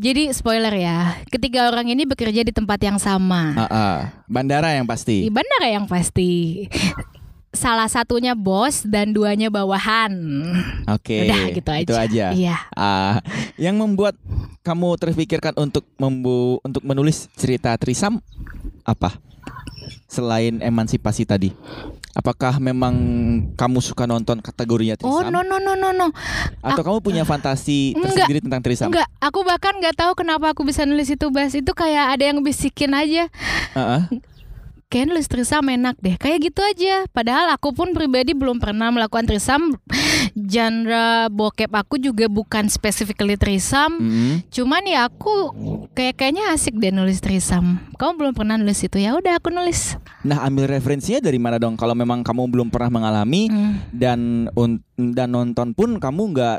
Jadi 0.02 0.34
spoiler 0.34 0.74
ya, 0.74 1.14
ketiga 1.30 1.70
orang 1.70 1.86
ini 1.94 2.10
bekerja 2.10 2.42
di 2.42 2.50
tempat 2.50 2.80
yang 2.82 2.98
sama. 2.98 3.54
Ah, 3.54 3.64
ah. 3.70 3.98
Bandara 4.26 4.74
yang 4.74 4.88
Di 4.88 4.92
pasti. 4.92 5.16
bandara 5.30 5.68
yang 5.70 5.86
pasti. 5.86 6.66
Salah 7.52 7.92
satunya 7.92 8.32
bos 8.32 8.88
dan 8.88 9.12
duanya 9.12 9.52
bawahan. 9.52 10.16
Oke. 10.88 11.28
Udah 11.28 11.44
gitu 11.52 11.70
aja. 11.70 11.84
Itu 11.84 11.96
aja. 12.00 12.26
Iya. 12.32 12.56
Ah, 12.72 13.20
yang 13.60 13.76
membuat 13.76 14.16
kamu 14.64 14.96
terpikirkan 14.96 15.60
untuk 15.60 15.84
membu 16.00 16.64
untuk 16.64 16.80
menulis 16.88 17.28
cerita 17.36 17.76
Trisam 17.76 18.24
apa? 18.88 19.20
Selain 20.08 20.64
emansipasi 20.64 21.28
tadi. 21.28 21.52
Apakah 22.12 22.60
memang 22.60 22.96
kamu 23.56 23.80
suka 23.80 24.04
nonton 24.04 24.40
kategorinya 24.44 25.00
Trisam? 25.00 25.12
Oh 25.12 25.24
no 25.28 25.44
no 25.44 25.60
no 25.60 25.76
no 25.76 25.96
no. 25.96 26.08
Atau 26.60 26.84
kamu 26.84 27.00
punya 27.00 27.24
fantasi 27.24 27.92
Enggak. 27.96 28.28
tersendiri 28.28 28.40
tentang 28.44 28.64
Trisam? 28.64 28.88
Enggak, 28.92 29.08
aku 29.20 29.44
bahkan 29.44 29.76
nggak 29.76 29.96
tahu 29.96 30.12
kenapa 30.16 30.52
aku 30.52 30.64
bisa 30.64 30.88
nulis 30.88 31.08
itu 31.08 31.28
Bas. 31.32 31.52
Itu 31.52 31.72
kayak 31.72 32.16
ada 32.16 32.24
yang 32.32 32.40
bisikin 32.44 32.96
aja. 32.96 33.28
Ah, 33.76 34.00
ah. 34.00 34.04
Kayaknya 34.92 35.16
nulis 35.16 35.32
trisam 35.32 35.64
enak 35.64 35.96
deh 35.98 36.20
Kayak 36.20 36.52
gitu 36.52 36.60
aja 36.60 37.08
Padahal 37.10 37.48
aku 37.56 37.72
pun 37.72 37.96
pribadi 37.96 38.36
belum 38.36 38.60
pernah 38.60 38.92
melakukan 38.92 39.24
trisam 39.24 39.72
Genre 40.52 41.32
bokep 41.32 41.72
aku 41.72 41.96
juga 41.96 42.28
bukan 42.28 42.68
specifically 42.68 43.40
trisam 43.40 43.96
Mm-mm. 43.96 44.44
Cuman 44.52 44.84
ya 44.84 45.08
aku 45.08 45.56
kayak 45.92 46.20
kayaknya 46.20 46.52
asik 46.52 46.76
deh 46.76 46.92
nulis 46.92 47.24
trisam 47.24 47.80
Kamu 47.96 48.20
belum 48.20 48.34
pernah 48.36 48.60
nulis 48.60 48.84
itu 48.84 49.00
ya 49.00 49.16
udah 49.16 49.40
aku 49.40 49.48
nulis 49.48 49.96
Nah, 50.22 50.46
ambil 50.46 50.70
referensinya 50.70 51.18
dari 51.18 51.42
mana 51.42 51.58
dong? 51.58 51.74
Kalau 51.74 51.98
memang 51.98 52.22
kamu 52.22 52.46
belum 52.46 52.68
pernah 52.70 52.94
mengalami 52.94 53.50
Hmm. 53.50 53.82
dan 53.90 54.20
un- 54.54 54.78
dan 54.94 55.34
nonton 55.34 55.74
pun 55.74 55.98
kamu 55.98 56.38
nggak 56.38 56.58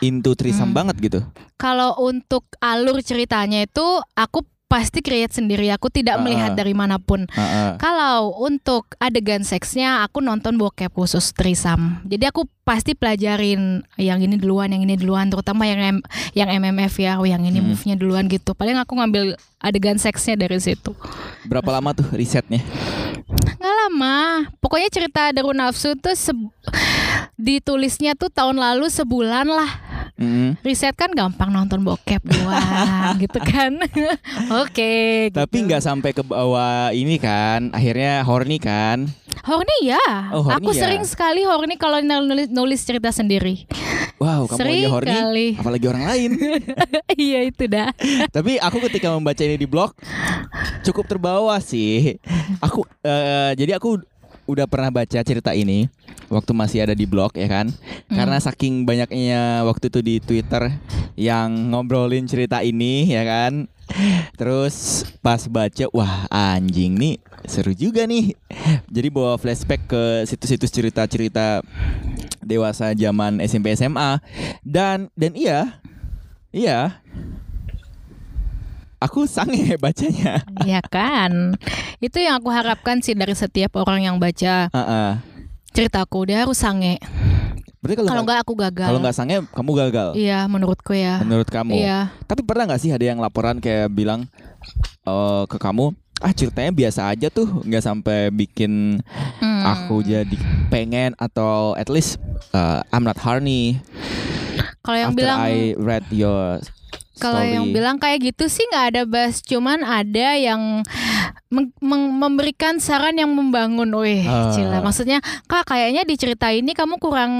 into 0.00 0.32
trisam 0.32 0.72
Hmm. 0.72 0.76
banget 0.80 0.96
gitu. 1.04 1.20
Kalau 1.60 1.92
untuk 2.00 2.48
alur 2.56 3.04
ceritanya 3.04 3.60
itu 3.60 3.84
Aku 4.16 4.40
pasti 4.66 4.98
create 4.98 5.30
sendiri. 5.30 5.70
Aku 5.70 5.86
tidak 5.88 6.18
Ah, 6.18 6.22
melihat 6.22 6.52
ah. 6.52 6.58
dari 6.58 6.74
mana 6.74 6.98
pun. 6.98 7.24
Heeh. 7.26 7.78
Kalau 7.78 8.34
untuk 8.36 8.90
adegan 8.98 9.42
seksnya 9.42 10.02
aku 10.02 10.18
nonton 10.18 10.58
bokep 10.58 10.90
khusus 10.90 11.30
trisam. 11.30 12.02
Jadi 12.02 12.26
aku 12.26 12.44
pasti 12.62 12.92
pelajarin 12.92 13.86
yang 13.94 14.18
ini 14.18 14.34
duluan, 14.34 14.66
yang 14.68 14.82
ini 14.82 14.98
duluan, 14.98 15.30
terutama 15.30 15.64
yang 15.64 15.98
M- 15.98 16.06
yang 16.34 16.50
MMF 16.50 16.98
ya, 16.98 17.14
oh, 17.16 17.24
yang 17.24 17.40
ini 17.40 17.62
Hmm. 17.62 17.70
move-nya 17.70 17.94
duluan 17.94 18.26
gitu. 18.26 18.52
Paling 18.52 18.74
aku 18.74 18.92
ngambil 18.92 19.38
adegan 19.56 19.96
seksnya 19.96 20.34
dari 20.34 20.58
situ. 20.58 20.90
Berapa 21.46 21.70
lama 21.70 21.94
tuh 21.94 22.10
risetnya? 22.10 22.58
Nggak 23.56 23.74
lama. 23.86 24.16
Pokoknya 24.58 24.90
cerita 24.90 25.30
Daru 25.30 25.50
Nafsu 25.50 25.94
tuh 25.94 26.14
ditulisnya 27.36 28.14
tuh 28.14 28.28
tahun 28.28 28.56
lalu 28.56 28.88
sebulan 28.88 29.46
lah. 29.46 29.85
Mm-mm. 30.16 30.56
Riset 30.64 30.96
kan 30.96 31.12
gampang 31.12 31.52
nonton 31.52 31.84
bokep 31.84 32.24
doang 32.24 33.16
gitu 33.24 33.36
kan. 33.44 33.76
Oke. 34.64 35.28
Tapi 35.28 35.56
gitu. 35.60 35.66
nggak 35.68 35.82
sampai 35.84 36.10
ke 36.16 36.24
bawah 36.24 36.88
ini 36.96 37.20
kan, 37.20 37.68
akhirnya 37.76 38.24
horny 38.24 38.56
kan? 38.56 39.04
Horny 39.44 39.92
ya. 39.92 40.32
Oh, 40.32 40.42
horny 40.42 40.56
aku 40.64 40.70
ya. 40.72 40.88
sering 40.88 41.04
sekali 41.04 41.44
horny 41.44 41.76
kalau 41.76 42.00
nulis, 42.00 42.48
nulis 42.48 42.80
cerita 42.80 43.12
sendiri. 43.12 43.68
Wow, 44.16 44.48
kamu 44.48 44.58
Sering 44.58 44.80
aja 44.80 44.88
horny, 44.96 45.12
kali. 45.12 45.48
apalagi 45.60 45.86
orang 45.92 46.04
lain. 46.08 46.30
iya 47.20 47.40
itu 47.44 47.68
dah. 47.68 47.92
Tapi 48.32 48.56
aku 48.56 48.80
ketika 48.88 49.12
membaca 49.12 49.44
ini 49.44 49.60
di 49.60 49.68
blog 49.68 49.92
cukup 50.80 51.04
terbawa 51.04 51.60
sih. 51.60 52.16
Aku 52.64 52.88
eh, 53.04 53.52
jadi 53.52 53.76
aku 53.76 54.00
udah 54.46 54.66
pernah 54.70 54.90
baca 54.94 55.20
cerita 55.22 55.52
ini 55.52 55.90
waktu 56.30 56.50
masih 56.54 56.86
ada 56.86 56.94
di 56.94 57.06
blog 57.06 57.34
ya 57.34 57.46
kan. 57.46 57.66
Karena 58.10 58.38
saking 58.38 58.86
banyaknya 58.86 59.66
waktu 59.66 59.90
itu 59.90 60.00
di 60.02 60.16
Twitter 60.22 60.70
yang 61.18 61.74
ngobrolin 61.74 62.26
cerita 62.26 62.62
ini 62.62 63.10
ya 63.10 63.22
kan. 63.26 63.66
Terus 64.34 65.06
pas 65.22 65.46
baca 65.46 65.86
wah 65.94 66.26
anjing 66.30 66.98
nih 66.98 67.16
seru 67.46 67.70
juga 67.74 68.06
nih. 68.06 68.34
Jadi 68.90 69.08
bawa 69.10 69.38
flashback 69.38 69.86
ke 69.86 70.02
situs-situs 70.26 70.74
cerita-cerita 70.74 71.62
dewasa 72.42 72.94
zaman 72.94 73.42
SMP 73.42 73.74
SMA 73.74 74.22
dan 74.62 75.10
dan 75.18 75.32
iya 75.34 75.82
iya 76.54 77.02
aku 78.98 79.24
sange 79.24 79.76
bacanya. 79.82 80.42
Iya 80.64 80.80
kan. 80.82 81.56
Itu 81.98 82.18
yang 82.18 82.40
aku 82.40 82.48
harapkan 82.48 83.00
sih 83.00 83.12
dari 83.12 83.32
setiap 83.32 83.76
orang 83.76 84.04
yang 84.04 84.16
baca 84.16 84.68
Heeh. 84.68 85.10
ceritaku. 85.70 86.26
Dia 86.26 86.44
harus 86.44 86.56
sange. 86.56 86.98
Berarti 87.80 88.02
kalau 88.02 88.24
nggak 88.24 88.40
aku 88.42 88.52
gagal. 88.58 88.88
kalau 88.88 89.00
nggak 89.00 89.14
sange 89.14 89.36
kamu 89.52 89.70
gagal. 89.86 90.08
Iya 90.18 90.48
menurutku 90.48 90.92
ya. 90.92 91.22
Menurut 91.22 91.46
kamu. 91.46 91.76
Iya. 91.76 92.10
Tapi 92.24 92.42
pernah 92.42 92.66
nggak 92.66 92.80
sih 92.82 92.90
ada 92.90 93.04
yang 93.04 93.22
laporan 93.22 93.62
kayak 93.62 93.92
bilang 93.92 94.26
eh, 95.06 95.44
ke 95.46 95.54
kamu, 95.54 95.94
ah 96.18 96.32
ceritanya 96.34 96.72
biasa 96.74 97.00
aja 97.06 97.30
tuh, 97.30 97.62
nggak 97.62 97.84
sampai 97.84 98.34
bikin 98.34 98.98
Hmm. 99.36 99.62
aku 99.68 100.00
jadi 100.00 100.32
pengen 100.72 101.12
atau 101.20 101.76
at 101.76 101.92
least 101.92 102.16
uh, 102.56 102.80
I'm 102.88 103.04
not 103.04 103.20
horny 103.20 103.78
Kalau 104.80 104.96
yang 104.96 105.12
after 105.12 105.20
bilang 105.20 105.38
I 105.38 105.76
read 105.76 106.08
your 106.08 106.58
Kalau 107.16 107.40
yang 107.40 107.72
bilang 107.72 107.96
kayak 107.96 108.28
gitu 108.28 108.44
sih 108.46 108.60
nggak 108.68 108.86
ada 108.92 109.02
bas, 109.08 109.40
cuman 109.40 109.80
ada 109.80 110.36
yang 110.36 110.84
memberikan 111.80 112.76
saran 112.76 113.16
yang 113.16 113.30
membangun, 113.32 113.88
weh, 113.96 114.20
Ah. 114.20 114.52
cila. 114.52 114.82
Maksudnya, 114.82 115.22
kak 115.46 115.64
kayaknya 115.64 116.02
di 116.02 116.18
cerita 116.18 116.50
ini 116.50 116.74
kamu 116.74 116.98
kurang 116.98 117.32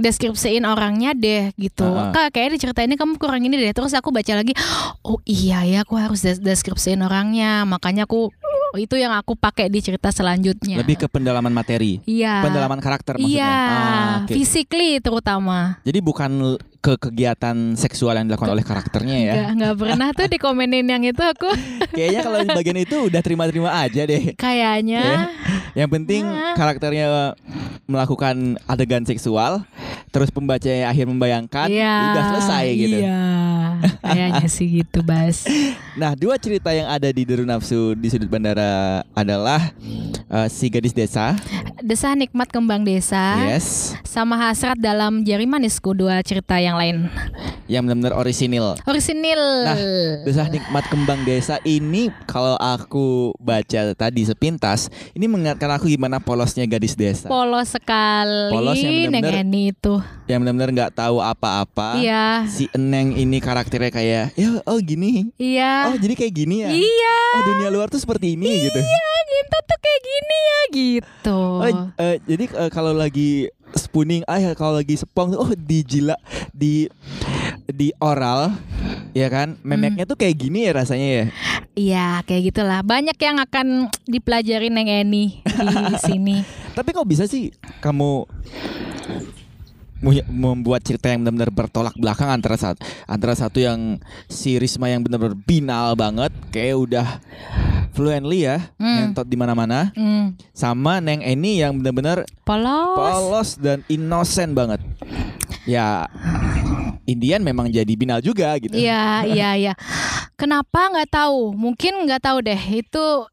deskripsiin 0.00 0.64
orangnya 0.64 1.12
deh, 1.12 1.52
gitu. 1.58 1.84
Ah. 1.84 2.14
Kak 2.14 2.32
kayaknya 2.32 2.52
di 2.56 2.60
cerita 2.62 2.80
ini 2.80 2.94
kamu 2.96 3.18
kurang 3.18 3.42
ini 3.42 3.58
deh. 3.58 3.74
Terus 3.74 3.92
aku 3.92 4.14
baca 4.14 4.32
lagi, 4.32 4.54
oh 5.02 5.18
iya 5.26 5.66
ya, 5.66 5.82
aku 5.84 5.98
harus 5.98 6.22
des- 6.22 6.40
deskripsiin 6.40 7.02
orangnya. 7.02 7.66
Makanya 7.66 8.06
aku 8.08 8.30
itu 8.74 8.94
yang 8.94 9.12
aku 9.12 9.32
pakai 9.32 9.66
di 9.66 9.78
cerita 9.78 10.08
selanjutnya. 10.08 10.76
lebih 10.76 10.96
ke 10.96 11.06
pendalaman 11.06 11.50
materi, 11.50 12.00
Iya. 12.02 12.40
pendalaman 12.40 12.78
karakter 12.78 13.16
maksudnya. 13.16 13.36
Iya, 13.36 13.52
Ah, 13.52 14.12
oke. 14.22 14.32
physically 14.32 14.96
terutama. 14.98 15.76
Jadi 15.80 15.98
bukan 15.98 16.30
ke 16.78 16.98
kegiatan 16.98 17.54
seksual 17.72 18.16
yang 18.16 18.26
dilakukan 18.26 18.50
oleh 18.50 18.64
karakternya 18.64 19.16
ya. 19.16 19.32
Nggak, 19.32 19.50
nggak 19.54 19.74
pernah 19.76 20.08
tuh 20.10 20.26
dikomenin 20.26 20.82
yang 20.84 21.00
itu 21.00 21.22
aku. 21.22 21.46
Kayaknya 21.94 22.20
kalau 22.20 22.38
di 22.40 22.48
bagian 22.50 22.78
itu 22.80 22.96
udah 23.06 23.20
terima-terima 23.20 23.70
aja 23.72 24.02
deh. 24.02 24.34
Kayaknya. 24.34 25.30
Yang 25.72 25.88
penting 25.90 26.22
Ah. 26.26 26.54
karakternya 26.54 27.38
melakukan 27.84 28.58
adegan 28.64 29.02
seksual, 29.02 29.62
terus 30.10 30.28
pembacanya 30.28 30.88
akhir 30.88 31.06
membayangkan, 31.06 31.68
Iya, 31.68 31.94
udah 32.10 32.24
selesai 32.30 32.64
gitu. 32.74 32.98
Iya, 32.98 33.20
kayaknya 34.02 34.48
sih 34.50 34.82
gitu, 34.82 35.00
Bas. 35.06 35.46
Nah, 35.94 36.18
dua 36.18 36.36
cerita 36.36 36.74
yang 36.74 36.90
ada 36.90 37.08
di 37.08 37.22
Deru 37.22 37.46
Nafsu 37.46 37.94
di 37.94 38.10
sudut 38.10 38.26
bandara 38.26 39.00
adalah 39.14 39.72
eh, 40.28 40.48
si 40.50 40.66
gadis 40.68 40.92
desa, 40.92 41.38
Desah 41.82 42.14
nikmat 42.14 42.46
kembang 42.46 42.86
desa 42.86 43.34
yes, 43.50 43.98
sama 44.06 44.38
hasrat 44.38 44.78
dalam 44.78 45.26
jari 45.26 45.50
manisku 45.50 45.94
dua 45.94 46.22
cerita 46.22 46.58
yang 46.62 46.78
lain. 46.78 47.10
Yang 47.72 47.88
benar-benar 47.88 48.12
orisinil. 48.20 48.76
Orisinil. 48.84 49.42
Nah, 49.64 49.76
Desah 50.28 50.52
nikmat 50.52 50.84
kembang 50.92 51.24
desa 51.24 51.56
ini 51.64 52.12
kalau 52.28 52.60
aku 52.60 53.32
baca 53.40 53.96
tadi 53.96 54.28
sepintas, 54.28 54.92
ini 55.16 55.24
mengingatkan 55.24 55.72
aku 55.72 55.88
gimana 55.88 56.20
polosnya 56.20 56.68
gadis 56.68 56.92
desa. 56.92 57.32
Polos 57.32 57.72
sekali 57.72 58.52
Polos 58.52 58.76
yang 58.76 59.16
Eni 59.24 59.72
itu. 59.72 59.96
yang 60.28 60.44
benar-benar 60.44 60.70
nggak 60.70 60.92
tahu 61.00 61.24
apa-apa. 61.24 61.96
Iya. 61.96 62.44
Si 62.44 62.68
Eneng 62.76 63.16
ini 63.16 63.40
karakternya 63.40 63.88
kayak, 63.88 64.24
ya 64.36 64.48
oh 64.68 64.78
gini. 64.84 65.32
Iya. 65.40 65.88
Oh 65.88 65.96
jadi 65.96 66.12
kayak 66.12 66.34
gini 66.36 66.68
ya. 66.68 66.70
Iya. 66.76 67.16
Oh 67.40 67.42
dunia 67.48 67.68
luar 67.72 67.88
tuh 67.88 68.00
seperti 68.00 68.36
ini 68.36 68.68
gitu. 68.68 68.80
Iya, 68.80 69.12
gitu 69.32 69.56
tuh 69.64 69.78
kayak 69.80 70.00
gini 70.04 70.38
ya 70.44 70.60
gitu. 70.72 71.40
Oh, 71.40 71.68
eh, 71.96 72.16
jadi 72.28 72.44
eh, 72.52 72.70
kalau 72.72 72.92
lagi 72.92 73.48
spooning, 73.76 74.22
ah 74.28 74.36
ya, 74.36 74.52
kalau 74.52 74.76
lagi 74.76 74.96
sepong 74.96 75.32
oh 75.36 75.52
dijila 75.56 76.16
di 76.52 76.88
di 77.66 77.92
oral, 77.96 78.54
ya 79.12 79.26
kan? 79.26 79.56
Memeknya 79.60 80.04
tuh 80.04 80.14
kayak 80.14 80.36
gini 80.36 80.64
ya 80.64 80.72
rasanya 80.74 81.08
ya. 81.08 81.24
Iya, 81.72 82.06
kayak 82.22 82.52
gitulah. 82.52 82.80
Banyak 82.80 83.16
yang 83.16 83.40
akan 83.40 83.66
dipelajari 84.04 84.68
Neng 84.68 84.86
Eni 84.86 85.40
di 85.42 85.96
sini. 86.06 86.36
Tapi 86.72 86.90
kok 86.90 87.04
bisa 87.04 87.24
sih 87.24 87.48
kamu 87.80 88.28
membuat 90.26 90.82
cerita 90.82 91.06
yang 91.06 91.22
benar-benar 91.22 91.54
bertolak 91.54 91.94
belakang 91.94 92.26
antara 92.26 92.58
satu 92.58 92.82
antara 93.06 93.38
satu 93.38 93.62
yang 93.62 94.02
si 94.26 94.58
Risma 94.58 94.90
yang 94.90 95.06
benar-benar 95.06 95.38
binal 95.38 95.94
banget, 95.94 96.34
kayak 96.50 96.74
udah 96.76 97.08
fluently 97.94 98.42
ya, 98.42 98.66
Hmm. 98.76 99.14
ngentot 99.14 99.30
di 99.30 99.36
mana-mana, 99.38 99.94
Hmm, 99.94 100.34
sama 100.50 100.98
Neng 100.98 101.22
Eni 101.22 101.62
yang 101.62 101.78
benar-benar 101.78 102.26
polos. 102.42 102.98
polos 102.98 103.50
dan 103.56 103.86
innocent 103.86 104.52
banget. 104.52 104.82
Ya, 105.62 106.10
Indian 107.12 107.40
memang 107.44 107.68
jadi 107.68 107.92
binal 107.94 108.18
juga 108.24 108.52
gitu. 108.58 108.74
Iya, 108.74 109.22
iya, 109.36 109.50
iya. 109.56 109.72
Kenapa 110.34 110.90
nggak 110.90 111.10
tahu? 111.12 111.52
Mungkin 111.54 112.08
nggak 112.08 112.22
tahu 112.24 112.40
deh. 112.42 112.58
Itu 112.58 113.28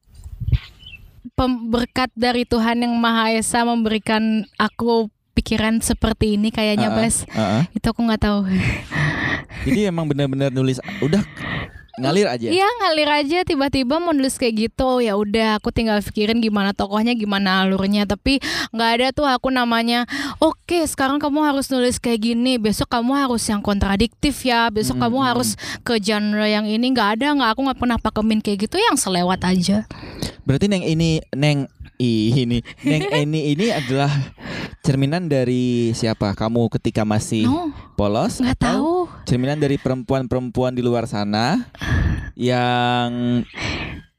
berkat 1.71 2.11
dari 2.19 2.43
Tuhan 2.43 2.83
yang 2.83 2.91
Maha 2.99 3.31
Esa 3.31 3.63
memberikan 3.63 4.43
aku 4.59 5.07
pikiran 5.31 5.79
seperti 5.79 6.35
ini 6.35 6.51
kayaknya, 6.51 6.91
Uh-uh, 6.91 6.99
Bas. 6.99 7.15
uh-uh. 7.31 7.63
Itu 7.71 7.95
aku 7.95 8.03
nggak 8.03 8.21
tahu. 8.27 8.39
Jadi 9.65 9.87
emang 9.87 10.07
benar-benar 10.11 10.51
nulis 10.51 10.83
udah 10.99 11.23
ngalir 11.99 12.27
aja. 12.29 12.47
Iya 12.47 12.67
ngalir 12.83 13.09
aja. 13.09 13.39
Tiba-tiba 13.43 13.99
mau 13.99 14.15
nulis 14.15 14.39
kayak 14.39 14.69
gitu. 14.69 15.03
Ya 15.03 15.17
udah 15.19 15.59
aku 15.59 15.73
tinggal 15.73 15.99
pikirin 15.99 16.39
gimana 16.39 16.71
tokohnya 16.71 17.17
gimana 17.17 17.65
alurnya. 17.65 18.07
Tapi 18.07 18.39
nggak 18.71 18.89
ada 18.99 19.07
tuh 19.12 19.27
aku 19.27 19.51
namanya 19.51 20.07
oke 20.39 20.79
sekarang 20.88 21.19
kamu 21.19 21.43
harus 21.43 21.67
nulis 21.67 21.97
kayak 21.99 22.33
gini. 22.33 22.55
Besok 22.62 22.88
kamu 22.91 23.15
harus 23.15 23.43
yang 23.47 23.59
kontradiktif 23.59 24.43
ya. 24.45 24.71
Besok 24.71 24.99
Hmm, 24.99 25.07
kamu 25.07 25.19
hmm. 25.23 25.27
harus 25.31 25.49
ke 25.88 25.95
genre 26.03 26.43
yang 26.47 26.65
ini. 26.67 26.91
Nggak 26.91 27.19
ada 27.19 27.27
nggak. 27.35 27.49
Aku 27.55 27.62
nggak 27.67 27.79
pernah 27.79 27.97
pakemin 27.99 28.39
kayak 28.43 28.67
gitu 28.67 28.75
yang 28.79 28.99
selewat 28.99 29.43
aja. 29.47 29.88
Berarti 30.43 30.65
Neng 30.65 30.83
ini 30.83 31.21
Neng 31.35 31.69
ini 31.97 32.60
Neng 32.86 33.10
Eni 33.10 33.56
ini 33.58 33.73
adalah 33.73 34.12
cerminan 34.86 35.25
dari 35.25 35.95
siapa? 35.95 36.36
Kamu 36.38 36.69
ketika 36.78 37.08
masih 37.08 37.47
no 37.47 37.73
polos? 37.97 38.43
nggak 38.43 38.60
tahu 38.60 39.10
Cerminan 39.25 39.58
dari 39.58 39.82
perempuan-perempuan 39.82 40.75
di 40.75 40.82
luar 40.86 41.10
sana 41.10 41.69
yang 42.38 43.41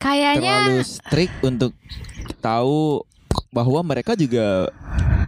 kayaknya 0.00 0.68
terlalu 0.68 0.78
strict 0.84 1.36
untuk 1.44 1.72
tahu 2.40 3.04
bahwa 3.50 3.80
mereka 3.82 4.14
juga 4.14 4.70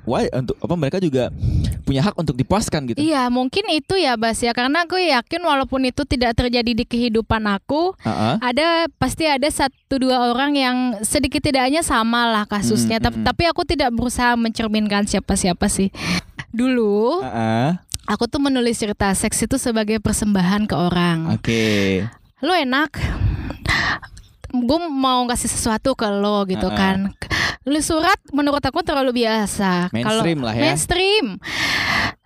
why 0.02 0.26
untuk 0.34 0.58
apa 0.58 0.74
mereka 0.74 0.98
juga 0.98 1.30
punya 1.82 2.02
hak 2.02 2.14
untuk 2.18 2.34
dipuaskan 2.34 2.90
gitu. 2.90 2.98
Iya 2.98 3.26
mungkin 3.28 3.66
itu 3.70 3.98
ya 3.98 4.14
Bas 4.18 4.38
ya 4.38 4.54
karena 4.54 4.86
aku 4.86 4.98
yakin 4.98 5.42
walaupun 5.42 5.82
itu 5.86 6.02
tidak 6.06 6.38
terjadi 6.38 6.72
di 6.72 6.84
kehidupan 6.86 7.42
aku 7.46 7.94
Heeh. 8.02 8.34
ada 8.38 8.86
pasti 8.98 9.26
ada 9.26 9.46
satu 9.50 9.98
dua 9.98 10.30
orang 10.30 10.54
yang 10.54 10.76
sedikit 11.02 11.42
tidaknya 11.42 11.82
sama 11.82 12.26
lah 12.30 12.44
kasusnya 12.46 12.98
Mm, 12.98 13.04
tapi 13.04 13.18
tapi 13.24 13.42
aku 13.48 13.62
tidak 13.66 13.90
berusaha 13.90 14.36
mencerminkan 14.38 15.08
siapa-siapa 15.08 15.66
sih 15.66 15.88
dulu 16.52 17.24
Heeh. 17.24 17.74
aku 18.06 18.28
tuh 18.28 18.38
menulis 18.38 18.78
cerita 18.78 19.10
seks 19.16 19.42
itu 19.42 19.56
sebagai 19.58 19.98
persembahan 19.98 20.68
ke 20.68 20.74
orang 20.76 21.34
Oke. 21.34 22.04
lu 22.44 22.52
enak 22.52 23.21
gue 24.52 24.78
mau 24.92 25.24
kasih 25.24 25.48
sesuatu 25.48 25.96
ke 25.96 26.04
lo 26.12 26.44
gitu 26.44 26.68
Uh-uh. 26.68 26.76
kan. 26.76 26.98
Nulis 27.64 27.86
surat 27.88 28.18
menurut 28.34 28.60
aku 28.60 28.84
terlalu 28.84 29.24
biasa. 29.24 29.88
Mainstream 29.94 30.38
lah 30.44 30.54
ya. 30.54 30.62
Mainstream. 30.68 31.26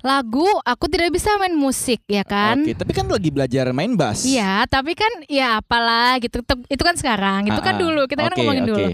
Lagu 0.07 0.47
aku 0.63 0.87
tidak 0.87 1.11
bisa 1.11 1.35
main 1.35 1.51
musik 1.53 1.99
ya 2.07 2.23
kan. 2.23 2.63
Oke, 2.63 2.79
tapi 2.79 2.93
kan 2.95 3.11
lagi 3.11 3.27
belajar 3.27 3.75
main 3.75 3.91
bass. 3.93 4.23
Iya, 4.23 4.63
tapi 4.65 4.95
kan 4.95 5.11
ya 5.27 5.59
apalah 5.59 6.23
gitu. 6.23 6.47
Itu 6.71 6.83
kan 6.83 6.95
sekarang, 6.95 7.51
itu 7.51 7.59
kan 7.59 7.75
Ah, 7.75 7.79
ah. 7.79 7.83
dulu. 7.83 8.03
Kita 8.07 8.21
kan 8.23 8.31
Oke, 8.31 8.39
ngomongin 8.39 8.63
oke. 8.63 8.71
dulu. 8.71 8.87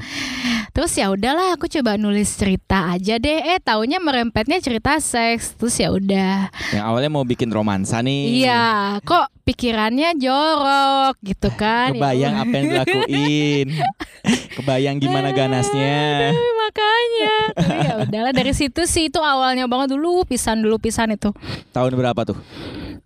Terus 0.73 0.93
ya 0.97 1.13
udahlah, 1.13 1.53
aku 1.53 1.69
coba 1.69 2.01
nulis 2.01 2.33
cerita 2.33 2.97
aja 2.97 3.21
deh. 3.21 3.45
Eh, 3.45 3.61
taunya 3.61 4.01
merempetnya 4.01 4.57
cerita 4.57 4.97
seks. 4.97 5.53
Terus 5.55 5.77
ya 5.77 5.93
udah. 5.93 6.49
Yang 6.73 6.85
awalnya 6.89 7.11
mau 7.13 7.29
bikin 7.29 7.53
romansa 7.53 8.01
nih. 8.01 8.49
Iya, 8.49 8.65
kok 9.05 9.29
pikirannya 9.45 10.17
jorok 10.17 11.21
gitu 11.21 11.53
kan. 11.53 11.93
Ya 11.93 12.01
Kebayang 12.01 12.33
udah. 12.33 12.43
apa 12.43 12.55
yang 12.55 12.67
dilakuin. 12.67 13.67
Kebayang 14.57 14.97
gimana 14.97 15.29
ganasnya. 15.31 16.33
Aduh, 16.33 16.62
makanya. 16.73 17.35
Tapi 17.53 17.77
ya 17.85 17.93
udahlah 18.09 18.33
dari 18.33 18.53
situ 18.57 18.81
sih 18.89 19.13
itu 19.13 19.21
awalnya 19.21 19.69
banget 19.69 19.93
dulu 19.93 20.25
pisan 20.25 20.65
dulu 20.65 20.81
pisan 20.81 21.13
itu. 21.13 21.29
Tahun 21.77 21.93
berapa 21.93 22.21
tuh? 22.25 22.39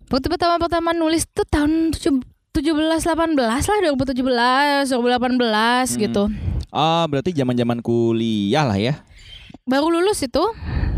Waktu 0.07 0.27
pertama-pertama 0.31 0.95
nulis 0.95 1.27
tuh 1.27 1.43
tahun 1.43 1.91
7 1.91 2.23
17 2.55 2.73
18 2.73 3.37
lah 3.37 3.59
2017 3.59 4.23
2018 4.89 6.03
gitu. 6.09 6.23
Oh, 6.71 7.03
berarti 7.11 7.35
zaman-zaman 7.35 7.83
kuliah 7.83 8.63
lah 8.63 8.79
ya. 8.79 9.03
Baru 9.67 9.91
lulus 9.91 10.23
itu. 10.23 10.41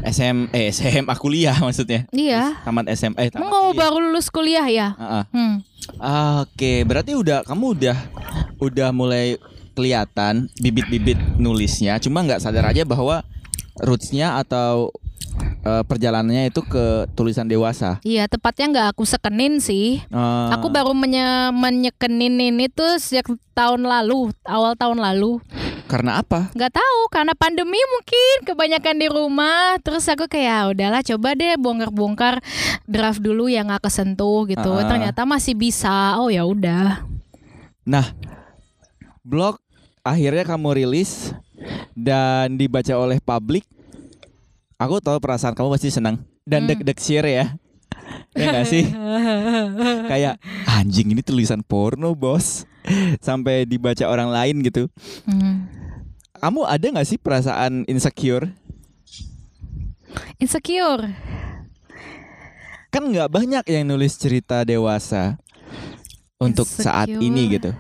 SM 0.05 0.53
eh 0.55 0.71
SMA 0.71 1.11
kuliah 1.17 1.57
maksudnya. 1.57 2.05
Iya. 2.13 2.61
Tamat 2.63 2.85
SM 2.93 3.13
eh 3.17 3.27
tamat 3.33 3.49
Mau 3.49 3.73
kuliah. 3.73 3.79
baru 3.81 3.97
lulus 4.07 4.27
kuliah 4.29 4.67
ya? 4.69 4.87
Ah, 4.95 5.03
ah. 5.03 5.23
Hmm. 5.33 5.55
Oke, 6.45 6.85
berarti 6.85 7.17
udah 7.17 7.41
kamu 7.43 7.65
udah 7.75 7.97
udah 8.61 8.89
mulai 8.93 9.35
kelihatan 9.79 10.51
bibit-bibit 10.59 11.15
nulisnya, 11.39 11.95
cuma 11.97 12.19
nggak 12.19 12.43
sadar 12.43 12.67
aja 12.67 12.83
bahwa 12.83 13.23
rootsnya 13.79 14.35
atau 14.35 14.91
eh, 15.63 15.83
perjalanannya 15.87 16.51
itu 16.51 16.59
ke 16.61 17.07
tulisan 17.15 17.47
dewasa. 17.47 18.03
Iya, 18.03 18.27
tepatnya 18.27 18.65
nggak 18.67 18.87
aku 18.91 19.07
sekenin 19.07 19.63
sih. 19.63 20.03
Eh, 20.03 20.47
Aku 20.51 20.67
baru 20.67 20.91
menye 20.91 21.23
menyekenin 21.49 22.35
ini 22.35 22.67
tuh 22.67 22.99
sejak 22.99 23.31
tahun 23.55 23.87
lalu, 23.87 24.35
awal 24.43 24.75
tahun 24.75 24.99
lalu. 24.99 25.39
karena 25.89 26.21
apa? 26.21 26.53
Nggak 26.53 26.77
tahu, 26.77 26.99
karena 27.09 27.33
pandemi 27.33 27.81
mungkin 27.89 28.45
kebanyakan 28.45 28.95
di 29.01 29.07
rumah. 29.09 29.73
Terus 29.81 30.05
aku 30.05 30.29
kayak 30.29 30.53
"Ah, 30.53 30.65
udahlah 30.69 31.01
coba 31.01 31.33
deh 31.33 31.57
bongkar-bongkar 31.57 32.45
draft 32.85 33.17
dulu 33.17 33.49
yang 33.49 33.73
nggak 33.73 33.89
kesentuh 33.89 34.45
gitu. 34.45 34.69
Ah. 34.69 34.85
Ternyata 34.85 35.25
masih 35.25 35.57
bisa. 35.57 36.13
Oh 36.21 36.29
ya 36.29 36.45
udah. 36.45 37.01
Nah, 37.89 38.05
blog 39.25 39.57
akhirnya 40.09 40.43
kamu 40.43 40.73
rilis 40.75 41.31
dan 41.93 42.55
dibaca 42.55 42.93
oleh 42.93 43.19
publik. 43.19 43.63
Aku 44.75 44.97
tahu 44.97 45.19
perasaan 45.19 45.53
kamu 45.53 45.69
pasti 45.69 45.89
senang 45.89 46.17
dan 46.43 46.63
Hmm. 46.63 46.69
deg-deg 46.71 46.97
share 46.97 47.27
ya. 47.27 47.45
Ya 48.33 48.45
nggak 48.49 48.65
sih? 48.65 48.85
Kayak 50.11 50.41
anjing 50.65 51.11
ini 51.11 51.21
tulisan 51.21 51.61
porno 51.61 52.13
bos 52.13 52.65
Sampai 53.19 53.63
dibaca 53.63 54.01
orang 54.03 54.29
lain 54.29 54.65
gitu 54.65 54.89
Hmm. 55.23 55.67
Kamu 56.33 56.63
ada 56.63 56.81
nggak 56.81 57.05
sih 57.05 57.19
perasaan 57.19 57.83
insecure? 57.85 58.49
Insecure. 60.39 61.11
Kan 62.89 63.05
nggak 63.05 63.29
banyak 63.29 63.63
yang 63.67 63.85
nulis 63.85 64.15
cerita 64.15 64.63
dewasa 64.63 65.37
Untuk 66.39 66.65
saat 66.65 67.11
Insecure. 67.11 67.27
ini 67.27 67.43
gitu 67.51 67.71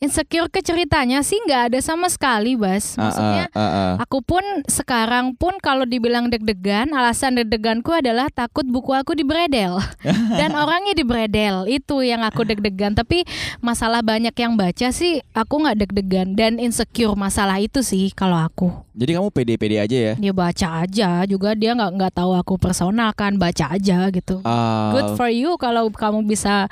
Insecure 0.00 0.48
ke 0.48 0.64
ceritanya 0.64 1.20
sih 1.20 1.36
nggak 1.44 1.72
ada 1.72 1.78
sama 1.84 2.08
sekali, 2.08 2.56
Bas. 2.56 2.96
Ah, 2.96 3.08
Maksudnya 3.08 3.44
ah, 3.52 3.60
ah, 3.60 3.70
ah. 3.70 3.92
Aku 4.06 4.24
pun 4.24 4.42
sekarang 4.66 5.36
pun 5.36 5.56
kalau 5.60 5.84
dibilang 5.84 6.32
deg-degan, 6.32 6.90
alasan 6.96 7.36
deg-deganku 7.36 7.92
adalah 7.92 8.32
takut 8.32 8.64
buku 8.64 8.96
aku 8.96 9.12
dibredel 9.12 9.76
dan 10.40 10.56
orangnya 10.56 10.96
dibredel. 10.96 11.68
Itu 11.68 12.00
yang 12.00 12.24
aku 12.24 12.48
deg-degan. 12.48 12.96
Tapi 12.96 13.22
masalah 13.60 14.00
banyak 14.00 14.32
yang 14.34 14.56
baca 14.56 14.88
sih, 14.90 15.20
aku 15.36 15.62
nggak 15.62 15.78
deg-degan 15.86 16.32
dan 16.34 16.56
insecure 16.56 17.14
masalah 17.14 17.60
itu 17.60 17.84
sih 17.84 18.10
kalau 18.16 18.40
aku. 18.40 18.72
Jadi 19.00 19.16
kamu 19.16 19.28
pede-pede 19.32 19.80
aja 19.80 19.96
ya 19.96 20.12
Dia 20.18 20.32
baca 20.34 20.68
aja 20.84 21.24
juga 21.24 21.56
dia 21.56 21.72
nggak 21.72 21.92
nggak 21.96 22.12
tahu 22.20 22.36
aku 22.36 22.60
personal 22.60 23.16
kan 23.16 23.38
baca 23.40 23.72
aja 23.72 24.10
gitu. 24.12 24.42
Ah, 24.44 24.92
Good 24.92 25.16
for 25.16 25.30
you 25.30 25.56
kalau 25.56 25.88
kamu 25.88 26.26
bisa 26.26 26.68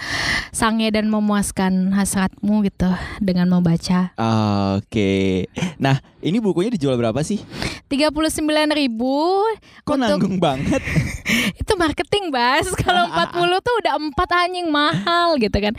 sange 0.52 0.88
dan 0.92 1.08
memuaskan 1.08 1.92
hasratmu 1.94 2.66
gitu 2.66 2.87
dengan 3.18 3.48
membaca. 3.48 4.12
ah, 4.14 4.78
Oke 4.78 5.46
Nah 5.76 5.96
ini 6.18 6.38
bukunya 6.38 6.70
dijual 6.70 6.94
berapa 6.94 7.20
sih? 7.20 7.40
39.000 7.86 8.12
ribu 8.70 9.40
Kok 9.82 9.96
nanggung 9.96 10.36
banget 10.36 10.82
itu 11.60 11.72
marketing 11.74 12.28
bas 12.28 12.64
kalau 12.74 13.04
40 13.06 13.32
tuh 13.60 13.74
udah 13.78 13.92
empat 13.98 14.28
anjing 14.38 14.68
mahal 14.68 15.36
gitu 15.36 15.54
kan 15.54 15.76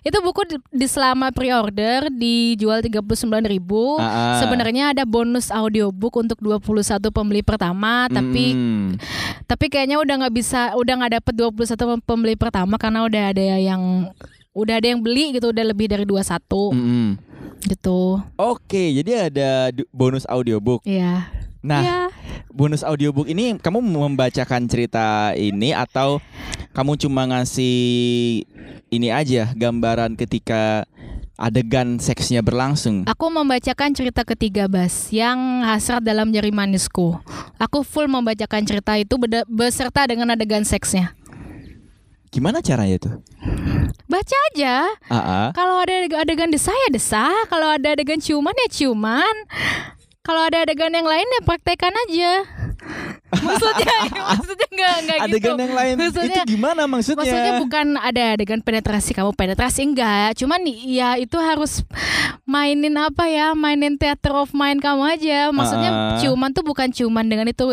itu 0.00 0.18
buku 0.18 0.42
di, 0.46 0.56
di 0.72 0.86
selama 0.86 1.28
pre-order 1.28 2.08
dijual 2.08 2.80
39.000 2.80 3.12
ribu 3.44 3.98
Ah, 3.98 4.06
ah. 4.06 4.38
sebenarnya 4.38 4.90
ada 4.90 5.04
bonus 5.04 5.50
audiobook 5.50 6.14
untuk 6.16 6.38
21 6.40 6.80
pembeli 7.08 7.40
pertama 7.40 8.06
tapi 8.08 8.42
Hmm. 8.50 8.98
tapi 9.44 9.66
kayaknya 9.66 9.96
udah 9.96 10.14
nggak 10.20 10.34
bisa 10.34 10.72
udah 10.74 10.94
nggak 10.96 11.12
dapet 11.18 11.34
21 11.36 11.54
pem- 11.76 12.04
pembeli 12.04 12.34
pertama 12.34 12.74
karena 12.76 13.02
udah 13.02 13.22
ada 13.30 13.44
yang 13.56 14.10
udah 14.60 14.76
ada 14.76 14.92
yang 14.92 15.00
beli 15.00 15.32
gitu 15.32 15.50
udah 15.50 15.64
lebih 15.64 15.88
dari 15.88 16.04
21 16.04 16.76
Mm-mm. 16.76 17.08
gitu 17.66 18.20
Oke, 18.36 18.92
jadi 19.00 19.32
ada 19.32 19.72
bonus 19.90 20.28
audiobook. 20.28 20.84
ya 20.84 21.32
Nah, 21.60 21.82
ya 21.84 22.00
bonus 22.48 22.80
audiobook 22.80 23.28
ini 23.28 23.52
kamu 23.60 23.84
membacakan 23.84 24.64
cerita 24.64 25.36
ini 25.36 25.76
atau 25.76 26.16
kamu 26.72 26.96
cuma 26.96 27.28
ngasih 27.28 27.76
ini 28.88 29.08
aja 29.12 29.52
gambaran 29.52 30.16
ketika 30.16 30.88
adegan 31.40 31.96
seksnya 32.00 32.44
berlangsung? 32.44 33.04
Aku 33.08 33.32
membacakan 33.32 33.96
cerita 33.96 34.24
ketiga 34.28 34.68
Bas 34.68 35.08
yang 35.12 35.64
hasrat 35.64 36.04
dalam 36.04 36.32
jari 36.32 36.52
manisku. 36.52 37.16
Aku 37.56 37.80
full 37.80 38.08
membacakan 38.08 38.64
cerita 38.64 38.96
itu 39.00 39.16
beserta 39.48 40.04
dengan 40.04 40.32
adegan 40.32 40.64
seksnya. 40.64 41.16
Gimana 42.30 42.62
caranya 42.62 42.96
tuh? 42.96 43.14
Baca 44.06 44.36
aja. 44.54 44.86
Kalau 45.50 45.82
ada 45.82 45.92
adeg- 45.98 46.14
adegan 46.14 46.50
desah 46.50 46.74
ya 46.74 46.88
desah, 46.94 47.34
kalau 47.50 47.66
ada 47.66 47.94
adegan 47.94 48.22
ciuman 48.22 48.54
ya 48.54 48.68
ciuman. 48.70 49.34
Kalau 50.22 50.46
ada 50.46 50.62
adegan 50.62 50.94
yang 50.94 51.10
lain 51.10 51.26
ya 51.26 51.40
praktekan 51.42 51.90
aja. 52.06 52.46
Maksudnya 53.32 53.94
maksudnya 54.30 54.66
enggak 54.68 54.94
enggak 54.98 55.18
gitu. 55.18 55.26
Adegan 55.30 55.56
yang 55.56 55.74
lain 55.74 55.94
Maksudnya- 55.96 56.42
itu 56.42 56.50
gimana 56.50 56.82
maksudnya? 56.84 57.20
Maksudnya 57.22 57.52
bukan 57.58 57.86
ada 57.94 58.22
adegan 58.34 58.60
penetrasi 58.60 59.10
kamu 59.12 59.30
penetrasi 59.32 59.80
enggak, 59.84 60.34
cuman 60.34 60.60
ya 60.82 61.14
itu 61.14 61.36
harus 61.36 61.86
mainin 62.44 62.94
apa 62.94 63.26
ya, 63.26 63.52
mainin 63.52 63.94
theater 63.94 64.34
of 64.36 64.50
mind 64.50 64.78
kamu 64.78 65.02
aja. 65.08 65.50
Maksudnya 65.50 65.90
Ah. 65.90 66.18
ciuman 66.18 66.50
tuh 66.50 66.62
bukan 66.62 66.88
ciuman 66.88 67.24
dengan 67.24 67.46
itu. 67.46 67.64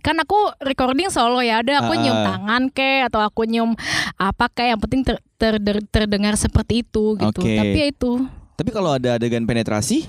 Kan 0.00 0.16
aku 0.16 0.34
recording 0.60 1.08
solo 1.08 1.38
ya, 1.38 1.60
ada 1.60 1.80
aku 1.80 1.94
Ah. 1.94 2.00
nyium 2.00 2.18
tangan 2.20 2.62
ke 2.68 3.02
atau 3.02 3.20
aku 3.20 3.44
nyium 3.44 3.78
apa 4.16 4.48
kayak 4.48 4.70
yang 4.72 4.80
penting 4.80 5.02
ter- 5.02 5.22
ter- 5.36 5.60
terdengar 5.88 6.34
seperti 6.34 6.82
itu 6.82 7.14
gitu. 7.14 7.40
Oke. 7.40 7.54
Tapi 7.54 7.76
ya 7.76 7.86
itu 7.88 8.12
Tapi 8.54 8.70
kalau 8.70 8.90
ada 8.92 9.14
adegan 9.14 9.42
penetrasi, 9.42 10.06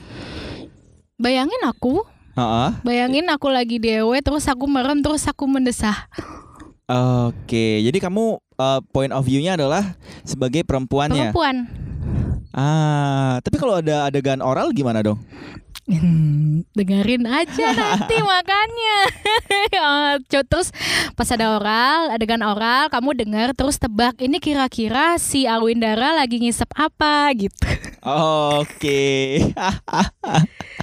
bayangin 1.15 1.61
aku, 1.63 2.05
ah. 2.35 2.71
bayangin 2.83 3.25
aku 3.31 3.47
lagi 3.47 3.79
dewe 3.79 4.19
terus 4.19 4.45
aku 4.51 4.67
merem 4.67 4.99
terus 4.99 5.23
aku 5.25 5.47
mendesah. 5.47 6.07
Oke, 6.85 7.81
jadi 7.81 7.97
kamu 7.97 8.37
uh, 8.61 8.79
point 8.93 9.09
of 9.09 9.25
view-nya 9.25 9.57
adalah 9.57 9.97
sebagai 10.21 10.61
perempuannya. 10.61 11.33
Perempuan. 11.33 11.65
Ah, 12.53 13.41
tapi 13.41 13.57
kalau 13.57 13.81
ada 13.81 14.05
adegan 14.07 14.39
oral 14.39 14.69
gimana 14.69 15.01
dong? 15.01 15.17
Hmm, 15.85 16.65
dengerin 16.73 17.29
aja 17.29 17.67
nanti 17.77 18.17
makanya 18.17 18.97
Ya, 20.33 20.41
terus 20.41 20.73
pas 21.13 21.29
ada 21.29 21.61
oral 21.61 22.09
adegan 22.09 22.41
oral 22.41 22.89
kamu 22.89 23.13
dengar 23.13 23.53
terus 23.53 23.77
tebak 23.77 24.17
ini 24.17 24.41
kira-kira 24.41 25.21
si 25.21 25.45
Awindara 25.45 26.17
lagi 26.17 26.41
ngisep 26.41 26.73
apa 26.73 27.29
gitu 27.37 27.69
Oke. 28.05 29.41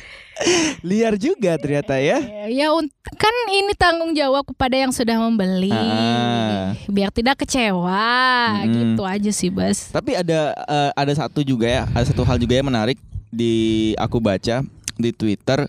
Liar 0.83 1.15
juga 1.15 1.55
ternyata 1.57 1.97
ya. 1.97 2.19
ya 2.47 2.69
kan 3.15 3.35
ini 3.51 3.73
tanggung 3.75 4.13
jawab 4.13 4.47
kepada 4.47 4.75
yang 4.75 4.91
sudah 4.91 5.15
membeli 5.19 5.71
Ah. 5.71 6.75
biar 6.87 7.11
tidak 7.11 7.43
kecewa 7.43 8.63
Mm-mm. 8.63 8.99
gitu 8.99 9.03
aja 9.07 9.31
sih 9.31 9.51
Bas 9.51 9.91
Tapi 9.91 10.17
ada 10.17 10.53
eh, 10.57 10.91
ada 10.95 11.13
satu 11.15 11.41
juga 11.43 11.67
ya, 11.67 11.83
ada 11.91 12.05
satu 12.05 12.23
hal 12.23 12.37
juga 12.37 12.59
yang 12.59 12.67
menarik 12.67 12.99
di 13.29 13.93
aku 13.97 14.19
baca 14.19 14.61
di 14.99 15.11
Twitter. 15.11 15.65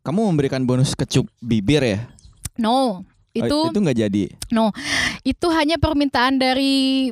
Kamu 0.00 0.26
memberikan 0.26 0.64
bonus 0.64 0.96
kecup 0.96 1.28
bibir 1.38 1.84
ya? 1.84 2.00
no 2.56 3.04
Oh, 3.30 3.46
itu 3.46 3.58
itu 3.70 3.78
nggak 3.78 3.98
jadi. 4.00 4.24
no 4.50 4.74
itu 5.22 5.46
hanya 5.54 5.78
permintaan 5.78 6.34
dari 6.36 7.08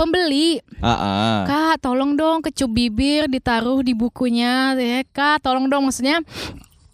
pembeli. 0.00 0.64
Ah, 0.78 0.88
ah. 0.88 1.38
Kak, 1.44 1.74
tolong 1.80 2.14
dong 2.14 2.40
kecup 2.40 2.68
bibir 2.68 3.26
ditaruh 3.26 3.80
di 3.80 3.92
bukunya. 3.92 4.72
Ya, 4.72 5.04
Kak, 5.06 5.40
tolong 5.40 5.66
dong 5.66 5.84
maksudnya 5.84 6.24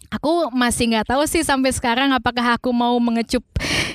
aku 0.07 0.51
masih 0.51 0.87
nggak 0.89 1.07
tahu 1.07 1.23
sih 1.23 1.41
sampai 1.41 1.71
sekarang 1.71 2.11
apakah 2.11 2.55
aku 2.55 2.71
mau 2.71 2.95
mengecup 2.97 3.43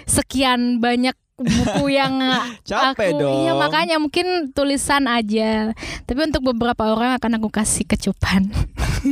sekian 0.04 0.76
banyak 0.76 1.12
buku 1.34 1.88
yang 1.90 2.20
Capek 2.68 3.10
aku 3.10 3.18
dong. 3.18 3.34
iya 3.40 3.52
makanya 3.56 3.96
mungkin 3.96 4.26
tulisan 4.52 5.08
aja 5.08 5.72
tapi 6.04 6.20
untuk 6.22 6.44
beberapa 6.46 6.84
orang 6.86 7.16
akan 7.16 7.40
aku 7.40 7.48
kasih 7.48 7.82
kecupan 7.82 8.52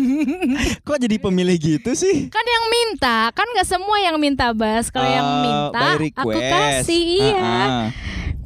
Kok 0.87 1.01
jadi 1.01 1.17
pemilih 1.17 1.57
gitu 1.57 1.91
sih? 1.93 2.29
kan 2.29 2.45
yang 2.45 2.65
minta 2.69 3.33
kan 3.33 3.49
nggak 3.49 3.67
semua 3.67 3.97
yang 3.99 4.15
minta 4.17 4.53
bas 4.53 4.93
kalau 4.93 5.09
yang 5.09 5.25
Ah, 5.25 5.43
minta 5.43 5.83
aku 6.15 6.29
kasih 6.31 7.03
iya 7.19 7.41
Ah, 7.41 7.67
ah. 7.67 7.87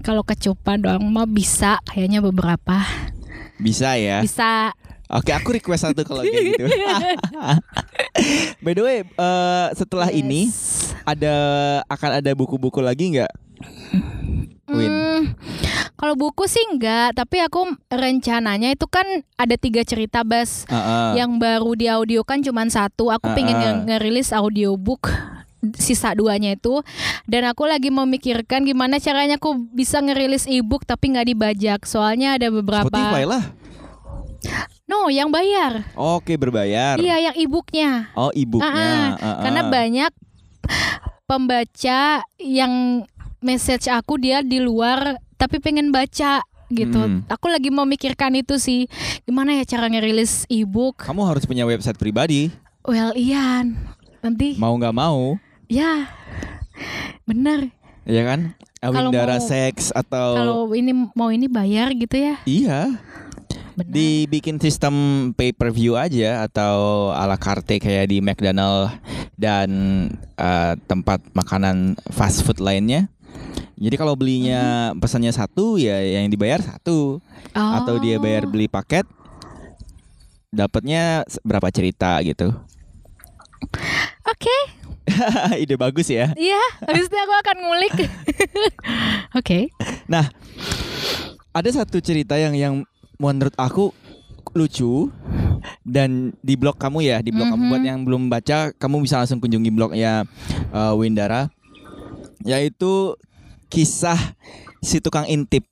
Kalau 0.05 0.21
kecupan 0.21 0.79
doang 0.79 1.03
mah 1.03 1.25
bisa 1.25 1.81
kayaknya 1.85 2.21
beberapa 2.21 2.85
Bisa 3.57 3.97
ya. 3.97 4.21
bisa 4.21 4.71
Oke, 5.07 5.31
aku 5.31 5.53
request 5.53 5.85
satu 5.85 6.03
kalau 6.03 6.23
kayak 6.23 6.43
gitu. 6.51 6.65
By 8.61 8.73
the 8.73 8.81
way, 8.81 8.97
eh, 9.05 9.67
setelah 9.73 10.09
ini 10.09 10.45
Yes. 10.45 10.93
ada 11.05 11.35
akan 11.87 12.11
ada 12.19 12.31
buku-buku 12.33 12.79
lagi 12.79 13.13
nggak? 13.13 13.31
Win. 14.67 14.89
Hmm, 14.89 15.21
kalau 15.95 16.15
buku 16.15 16.45
sih 16.45 16.61
enggak, 16.67 17.15
tapi 17.15 17.39
aku 17.39 17.63
rencananya 17.87 18.71
itu 18.71 18.85
kan 18.87 19.05
ada 19.35 19.55
tiga 19.55 19.83
cerita 19.83 20.23
bas 20.25 20.65
Ah, 20.67 20.75
ah. 20.75 21.11
yang 21.13 21.37
baru 21.37 21.75
di 21.75 21.87
audio 21.87 22.21
kan 22.25 22.41
cuma 22.41 22.65
satu. 22.67 23.09
Aku 23.09 23.29
Ah, 23.29 23.35
pengen 23.35 23.55
ah. 23.55 23.61
nge- 23.63 23.81
ngerilis 23.87 24.33
audiobook 24.33 25.09
sisa 25.77 26.13
duanya 26.13 26.55
itu 26.55 26.85
dan 27.25 27.49
aku 27.49 27.65
lagi 27.65 27.89
memikirkan 27.89 28.65
gimana 28.65 28.99
caranya 28.99 29.37
aku 29.37 29.57
bisa 29.73 29.99
ngerilis 29.99 30.45
ebook 30.45 30.85
tapi 30.85 31.15
nggak 31.15 31.29
dibajak 31.31 31.81
soalnya 31.85 32.37
ada 32.37 32.53
beberapa 32.53 32.89
Spotify 32.91 33.25
lah. 33.25 33.45
no 34.85 35.09
yang 35.09 35.33
bayar 35.33 35.89
Oke, 35.97 36.37
berbayar. 36.37 37.01
iya 37.01 37.31
yang 37.31 37.37
ebooknya 37.37 38.13
Oh, 38.13 38.29
e-booknya. 38.37 38.69
Ah, 38.69 39.17
ah. 39.17 39.17
Ah, 39.17 39.27
ah. 39.27 39.43
karena 39.43 39.63
banyak 39.67 40.13
pembaca 41.25 42.01
yang 42.37 43.05
message 43.41 43.89
aku 43.89 44.21
dia 44.21 44.41
di 44.41 44.61
luar 44.61 45.17
tapi 45.37 45.61
pengen 45.61 45.93
baca 45.93 46.41
gitu. 46.73 46.97
Hmm. 47.01 47.23
Aku 47.29 47.53
lagi 47.53 47.69
memikirkan 47.69 48.33
itu 48.35 48.57
sih. 48.57 48.89
Gimana 49.29 49.55
ya 49.61 49.65
cara 49.69 49.87
ngerilis 49.89 50.49
ebook? 50.49 51.05
Kamu 51.05 51.23
harus 51.29 51.45
punya 51.45 51.69
website 51.69 52.01
pribadi. 52.01 52.49
Well, 52.85 53.13
Ian. 53.15 53.77
Nanti 54.25 54.57
Mau 54.57 54.73
nggak 54.81 54.97
mau, 54.97 55.37
ya. 55.67 56.09
Bener. 57.25 57.73
ya 58.05 58.23
kan? 58.23 58.53
Kalau 58.79 59.09
Awindara 59.09 59.41
mau- 59.41 59.49
Sex 59.49 59.89
atau 59.91 60.29
Kalau 60.35 60.59
ini 60.71 60.93
mau 61.11 61.33
ini 61.33 61.49
bayar 61.49 61.89
gitu 61.91 62.13
ya. 62.15 62.37
iya, 62.45 63.01
Benar. 63.73 63.89
dibikin 63.89 64.61
sistem 64.61 64.93
pay 65.33 65.51
per 65.51 65.73
view 65.73 65.97
aja 65.97 66.45
atau 66.45 67.09
ala 67.11 67.35
carte 67.35 67.81
kayak 67.81 68.13
di 68.13 68.21
McDonald 68.21 68.93
dan 69.35 69.71
eh, 70.37 70.75
tempat 70.85 71.25
makanan 71.33 71.97
fast 72.11 72.45
food 72.45 72.61
lainnya. 72.61 73.09
Jadi 73.75 73.97
kalau 73.97 74.15
belinya 74.15 74.93
pesannya 74.95 75.33
satu 75.33 75.75
ya 75.75 75.97
yang 75.99 76.29
dibayar 76.29 76.61
satu 76.61 77.25
atau 77.51 77.95
dia 77.99 78.21
bayar 78.21 78.45
Oh. 78.45 78.51
beli 78.51 78.69
paket 78.69 79.09
dapatnya 80.51 81.25
berapa 81.41 81.67
cerita 81.69 82.21
gitu. 82.21 82.53
Oke. 84.25 84.57
Ide 85.63 85.77
bagus 85.77 86.09
ya. 86.09 86.33
Iya, 86.33 86.63
habis 86.83 87.07
itu 87.07 87.17
aku 87.17 87.35
akan 87.37 87.57
ngulik. 87.61 87.93
Oke. 89.39 89.59
Nah, 90.07 90.29
ada 91.51 91.71
satu 91.71 92.01
cerita 92.01 92.35
yang 92.35 92.55
yang 92.55 92.75
menurut 93.17 93.55
aku 93.55 93.93
lucu 94.55 95.11
dan 95.83 96.33
di 96.41 96.55
blog 96.55 96.77
kamu 96.77 96.99
ya, 97.03 97.19
di 97.21 97.31
blog 97.31 97.49
kamu 97.49 97.63
Mhm. 97.63 97.71
buat 97.71 97.83
yang 97.83 98.01
belum 98.03 98.23
baca, 98.29 98.71
kamu 98.73 99.03
bisa 99.03 99.19
langsung 99.19 99.41
kunjungi 99.41 99.71
blognya 99.71 100.25
eh, 100.71 100.93
Windara, 100.95 101.51
yaitu 102.43 103.15
kisah 103.69 104.19
si 104.79 105.01
tukang 105.01 105.27
intip. 105.27 105.67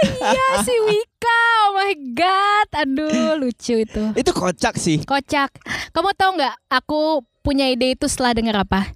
Iya 0.00 0.64
si 0.64 0.72
Wika. 0.80 1.39
My 1.80 1.96
god. 2.12 2.68
Aduh, 2.76 3.40
lucu 3.40 3.80
itu. 3.80 4.12
Itu 4.12 4.36
kocak 4.36 4.76
sih. 4.76 5.00
Kocak. 5.00 5.48
Kamu 5.96 6.12
tahu 6.12 6.36
nggak? 6.36 6.54
Aku 6.68 7.24
punya 7.40 7.72
ide 7.72 7.96
itu 7.96 8.04
setelah 8.04 8.36
dengar 8.36 8.56
apa? 8.68 8.92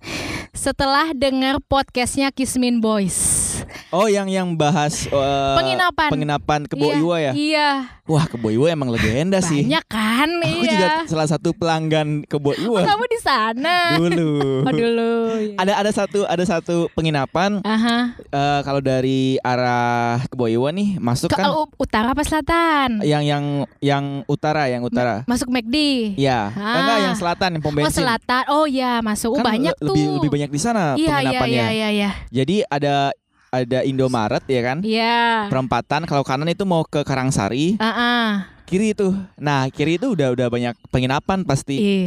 Setelah 0.52 1.16
dengar 1.16 1.64
podcastnya 1.64 2.28
Kismin 2.28 2.84
Boys. 2.84 3.43
Oh, 3.90 4.06
yang 4.06 4.26
yang 4.26 4.52
bahas 4.52 5.06
eh, 5.06 5.54
Penginapan. 5.54 6.08
penginapan 6.10 6.60
Kebo 6.64 6.86
Iya, 6.86 7.16
ya. 7.20 7.32
Iya. 7.32 7.68
Wah, 8.04 8.24
Kebo 8.24 8.48
Iwa 8.48 8.68
emang 8.68 8.88
legenda 8.88 9.40
sih. 9.40 9.62
Banyak 9.62 9.84
kan? 9.86 10.28
Aku 10.36 10.60
iya. 10.60 10.70
juga 10.70 10.88
salah 11.06 11.24
satu 11.26 11.52
pelanggan 11.52 12.22
Kebo 12.24 12.52
Oh, 12.52 12.76
kamu 12.76 13.04
di 13.06 13.18
sana. 13.18 13.96
dulu. 13.96 14.62
Oh, 14.62 14.72
dulu. 14.72 15.12
iya. 15.40 15.56
Ada 15.56 15.72
ada 15.78 15.90
satu 15.90 16.18
ada 16.24 16.42
satu 16.42 16.76
penginapan 16.92 17.58
Aha. 17.60 18.18
Eh, 18.20 18.60
kalau 18.60 18.78
dari 18.78 19.38
arah 19.40 20.20
Keboiwa 20.26 20.68
nih 20.70 20.98
masuk 20.98 21.28
Ke 21.28 21.38
kan 21.38 21.50
u- 21.50 21.70
utara 21.76 22.10
apa 22.10 22.22
selatan? 22.22 23.00
yang 23.00 23.22
yang 23.22 23.44
yang 23.78 24.04
utara 24.26 24.66
yang 24.66 24.82
utara. 24.82 25.22
Masuk 25.24 25.48
McD. 25.48 25.76
Ya, 26.16 26.50
Ah. 26.50 26.76
enggak 26.76 26.98
yang 27.02 27.14
selatan 27.14 27.48
yang 27.50 27.62
pom 27.62 27.74
Oh 27.76 27.88
selatan. 27.88 28.42
Oh 28.48 28.64
ya 28.64 29.00
masuk. 29.00 29.30
Oh 29.30 29.38
Kan 29.38 29.54
banyak 29.54 29.72
le- 29.72 29.80
tuh. 29.80 29.92
lebih 29.92 30.04
lebih 30.18 30.30
banyak 30.30 30.50
di 30.50 30.60
sana 30.60 30.94
Iya 30.94 31.06
iya 31.22 31.40
penginapannya. 31.40 31.54
iya 31.54 31.66
iya 31.70 31.88
iya. 31.90 32.10
Jadi 32.28 32.56
ada 32.64 33.10
ada 33.54 33.78
Indomaret 33.82 34.42
ya 34.44 34.60
kan? 34.60 34.78
Iya. 34.80 35.46
Perempatan 35.46 36.02
kalau 36.04 36.20
kanan 36.20 36.46
itu 36.46 36.62
mau 36.62 36.82
ke 36.82 37.00
Karangsari, 37.00 37.78
Ah 37.78 37.86
ah. 37.86 38.28
kiri 38.64 38.90
itu. 38.90 39.14
Nah, 39.36 39.68
kiri 39.68 39.96
itu 39.96 40.10
udah 40.10 40.32
udah 40.32 40.46
banyak 40.48 40.74
penginapan 40.88 41.42
pasti. 41.42 41.76
Ih. 41.76 42.06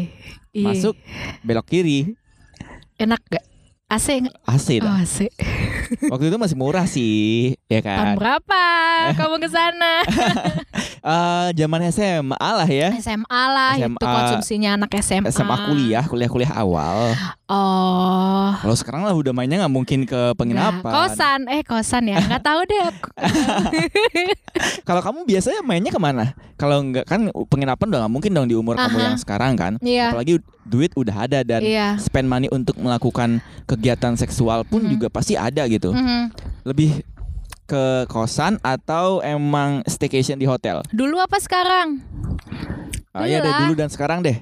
Masuk 0.53 0.97
belok 1.41 1.65
kiri. 1.65 2.17
Enak 2.95 3.21
gak? 3.29 3.45
AC? 3.88 4.19
AC 4.43 4.67
Oh. 4.83 4.91
AC. 4.91 5.31
Waktu 6.12 6.27
itu 6.27 6.36
masih 6.36 6.57
murah 6.60 6.83
sih, 6.83 7.55
ya 7.65 7.79
Tahun 7.79 7.88
kan? 7.95 8.15
berapa 8.19 8.62
kamu 9.19 9.36
ke 9.39 9.47
sana? 9.47 9.93
Eh, 11.07 11.47
zaman 11.55 11.88
SMA 11.88 12.36
lah 12.36 12.67
ya. 12.67 12.91
SMA 12.99 13.43
lah 13.47 13.79
itu 13.79 13.88
SMA. 13.95 14.12
konsumsinya 14.12 14.69
anak 14.75 14.91
SMA. 14.99 15.31
SMA 15.31 15.55
kuliah, 15.63 16.03
kuliah-kuliah 16.03 16.51
awal. 16.51 17.15
Oh. 17.47 18.51
Kalau 18.60 18.75
sekarang 18.75 19.07
lah 19.07 19.15
udah 19.15 19.31
mainnya 19.31 19.63
nggak 19.63 19.71
mungkin 19.71 20.03
ke 20.03 20.36
penginapan. 20.36 20.83
Nggak, 20.83 21.15
kosan, 21.15 21.39
eh 21.47 21.63
kosan 21.63 22.03
ya, 22.12 22.19
nggak 22.19 22.43
tahu 22.43 22.60
deh. 22.67 22.83
Kalau 24.88 24.99
kamu 24.99 25.23
biasanya 25.23 25.63
mainnya 25.63 25.95
ke 25.95 26.01
mana? 26.01 26.36
Kalau 26.60 26.83
nggak 26.83 27.07
kan 27.07 27.31
penginapan 27.47 27.88
udah 27.88 27.99
nggak 28.03 28.13
mungkin 28.19 28.31
dong 28.36 28.47
di 28.51 28.55
umur 28.60 28.75
kamu 28.75 28.99
Aha. 28.99 29.05
yang 29.07 29.17
sekarang 29.17 29.55
kan. 29.55 29.79
Iya. 29.79 30.12
Apalagi 30.12 30.43
duit 30.67 30.91
udah 30.99 31.15
ada 31.23 31.39
dan 31.47 31.63
Iya. 31.63 31.95
spend 32.03 32.27
money 32.27 32.51
untuk 32.51 32.75
melakukan 32.75 33.39
kegiatan 33.63 34.19
seksual 34.19 34.67
pun 34.67 34.83
Mhm. 34.83 34.99
juga 34.99 35.07
pasti 35.07 35.39
ada 35.39 35.63
gitu. 35.71 35.95
Mhm. 35.95 36.36
Lebih 36.67 36.99
ke 37.63 38.07
kosan 38.12 38.60
atau 38.60 39.23
emang 39.23 39.88
staycation 39.88 40.36
di 40.36 40.43
hotel? 40.43 40.83
Dulu 40.91 41.15
apa 41.15 41.39
sekarang? 41.39 42.03
Ah, 43.15 43.23
iya 43.23 43.39
deh 43.39 43.49
dulu 43.65 43.73
dan 43.73 43.88
sekarang 43.88 44.19
deh. 44.19 44.36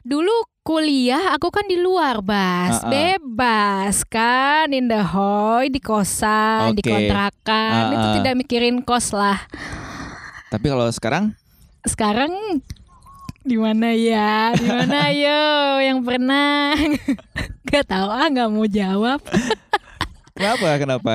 Dulu 0.00 0.32
kuliah 0.60 1.36
aku 1.36 1.52
kan 1.52 1.68
di 1.68 1.76
luar, 1.76 2.24
Bas. 2.24 2.80
Ah, 2.80 2.84
ah. 2.84 2.88
Bebas 2.88 4.00
kan 4.02 4.72
in 4.72 4.88
the 4.88 5.00
hoy 5.00 5.68
di 5.68 5.76
kosan, 5.76 6.72
di 6.72 6.80
Oke. 6.80 6.88
kontrakan. 6.88 7.72
Ah, 7.84 7.92
Itu 7.92 8.06
ah. 8.06 8.14
tidak 8.16 8.34
mikirin 8.36 8.80
kos 8.80 9.12
lah. 9.12 9.44
Tapi 10.48 10.66
kalau 10.66 10.88
sekarang 10.90 11.36
Sekarang 11.80 12.32
di 13.40 13.56
mana 13.56 13.92
ya? 13.92 14.52
Di 14.52 14.68
mana 14.68 15.08
yo 15.16 15.40
yang 15.80 16.00
pernah? 16.00 16.76
Gak 17.70 17.84
tahu 17.86 18.08
ah, 18.08 18.26
nggak 18.26 18.48
mau 18.48 18.64
jawab. 18.64 19.20
kenapa 20.36 20.68
kenapa? 20.76 21.14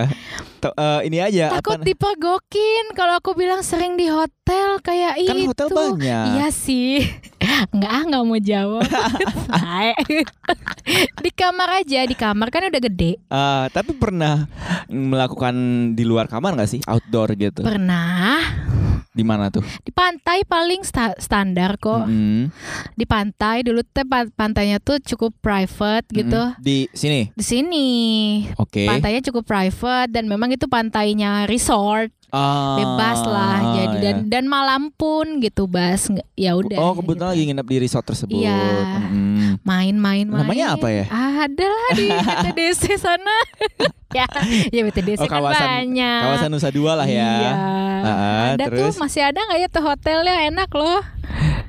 To- 0.61 0.73
eh, 0.73 0.99
ini 1.05 1.17
aja 1.19 1.53
Takut 1.53 1.77
apa? 1.77 1.85
dipergokin 1.85 2.93
kalau 2.93 3.17
aku 3.17 3.33
bilang 3.33 3.61
sering 3.61 3.93
di 3.93 4.07
hotel 4.07 4.77
kayak 4.79 5.17
Kan 5.19 5.37
itu. 5.37 5.49
hotel 5.49 5.67
banyak. 5.69 6.25
Iya 6.33 6.47
sih. 6.49 7.05
Enggak 7.71 7.91
ah 7.91 8.03
nggak 8.03 8.23
mau 8.23 8.37
jawab. 8.37 8.83
Di 11.17 11.31
kamar 11.31 11.81
aja, 11.81 12.05
di 12.05 12.13
kamar 12.13 12.47
kan 12.49 12.67
udah 12.67 12.81
gede. 12.81 13.17
Ah, 13.27 13.65
tapi 13.69 13.93
pernah 13.93 14.45
melakukan 14.87 15.55
di 15.91 16.03
luar 16.03 16.25
kamar 16.25 16.53
nggak 16.53 16.69
sih? 16.69 16.81
Outdoor 16.83 17.33
gitu. 17.35 17.61
Pernah 17.61 18.41
Di 19.09 19.23
mana 19.23 19.47
tuh? 19.47 19.63
di 19.79 19.89
pantai 19.89 20.43
paling 20.43 20.83
sta- 20.83 21.15
standar 21.15 21.79
kok. 21.79 22.03
Mm-mm. 22.03 22.51
Di 22.91 23.05
pantai 23.05 23.63
dulu 23.63 23.79
teh 23.81 24.03
pa- 24.03 24.27
pantainya 24.27 24.77
tuh 24.77 24.99
cukup 24.99 25.31
private 25.39 26.03
gitu. 26.11 26.35
Mm-mm. 26.35 26.59
Di 26.59 26.91
sini. 26.91 27.31
Di 27.31 27.45
sini 27.45 27.87
Oke. 28.55 28.83
pantainya 28.83 29.23
cukup 29.23 29.47
private 29.47 30.11
dan 30.11 30.27
memang 30.27 30.51
itu 30.51 30.67
pantainya 30.67 31.47
resort 31.47 32.11
Ah, 32.35 32.75
bebas 32.75 33.19
lah 33.23 33.57
jadi 33.73 33.95
ya. 33.95 34.01
dan 34.03 34.15
dan 34.27 34.43
malam 34.45 34.91
pun 34.91 35.39
gitu 35.39 35.65
bas 35.65 36.03
ya 36.35 36.51
udah 36.51 36.75
Oh 36.75 36.91
kebetulan 36.93 37.15
gitu. 37.15 37.31
lagi 37.31 37.43
nginep 37.47 37.67
di 37.69 37.77
resort 37.79 38.03
tersebut. 38.03 38.35
Iya. 38.35 38.59
Mm. 39.07 39.63
main-main 39.63 40.27
main. 40.27 40.41
Namanya 40.43 40.75
apa 40.75 40.87
ya? 40.89 41.05
Ada 41.07 41.63
lah 41.63 41.87
di 41.95 42.07
TDC 42.43 42.83
sana. 42.97 43.35
ya, 44.17 44.27
ya 44.69 44.81
BTDC 44.83 45.17
Oh, 45.17 45.27
kan 45.27 45.39
kawasan 45.39 45.67
banyak. 45.87 46.19
kawasan 46.21 46.49
Nusa 46.49 46.69
Dua 46.69 46.91
lah 46.93 47.07
ya. 47.07 47.23
Iya. 47.31 47.51
Ah, 47.97 48.43
ada 48.53 48.65
terus? 48.67 48.83
tuh 48.83 48.99
masih 48.99 49.21
ada 49.23 49.39
nggak 49.39 49.59
ya 49.61 49.67
tuh 49.67 49.81
hotelnya 49.81 50.35
enak 50.45 50.69
loh. 50.69 50.99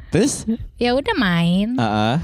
Terus? 0.08 0.46
Ya 0.76 0.92
udah 0.92 1.14
main 1.14 1.74
Ah, 1.76 1.84
ah. 1.84 2.16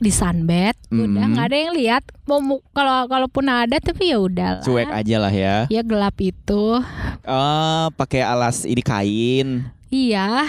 Di 0.00 0.08
sunbed, 0.08 0.72
udah 0.88 1.04
Mm. 1.22 1.30
nggak 1.30 1.46
ada 1.46 1.56
yang 1.58 1.72
lihat. 1.74 2.02
Mau 2.24 2.40
kalau 2.70 3.04
kalaupun 3.04 3.44
ada 3.44 3.76
tapi 3.76 4.08
ya 4.08 4.18
udah. 4.18 4.60
cuek 4.60 4.88
aja 4.88 5.16
lah 5.18 5.28
ya. 5.30 5.56
Ya 5.68 5.82
gelap 5.82 6.16
itu. 6.18 6.80
Oh, 7.22 7.84
pakai 7.94 8.20
alas 8.20 8.64
ini 8.64 8.80
kain. 8.80 9.68
Iya. 9.86 10.48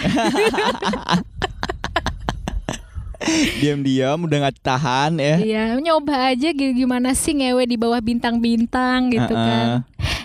Diam-diam 3.54 4.18
udah 4.18 4.36
nggak 4.40 4.58
tahan 4.58 5.14
ya. 5.14 5.36
Iya, 5.38 5.62
nyoba 5.78 6.32
aja 6.32 6.50
gi- 6.50 6.74
gimana 6.74 7.12
sih 7.12 7.30
ngewe 7.32 7.62
di 7.64 7.76
bawah 7.76 8.00
bintang-bintang 8.00 9.14
gitu 9.14 9.30
Ah, 9.30 9.38
ah. 9.38 9.46
kan. 9.46 9.66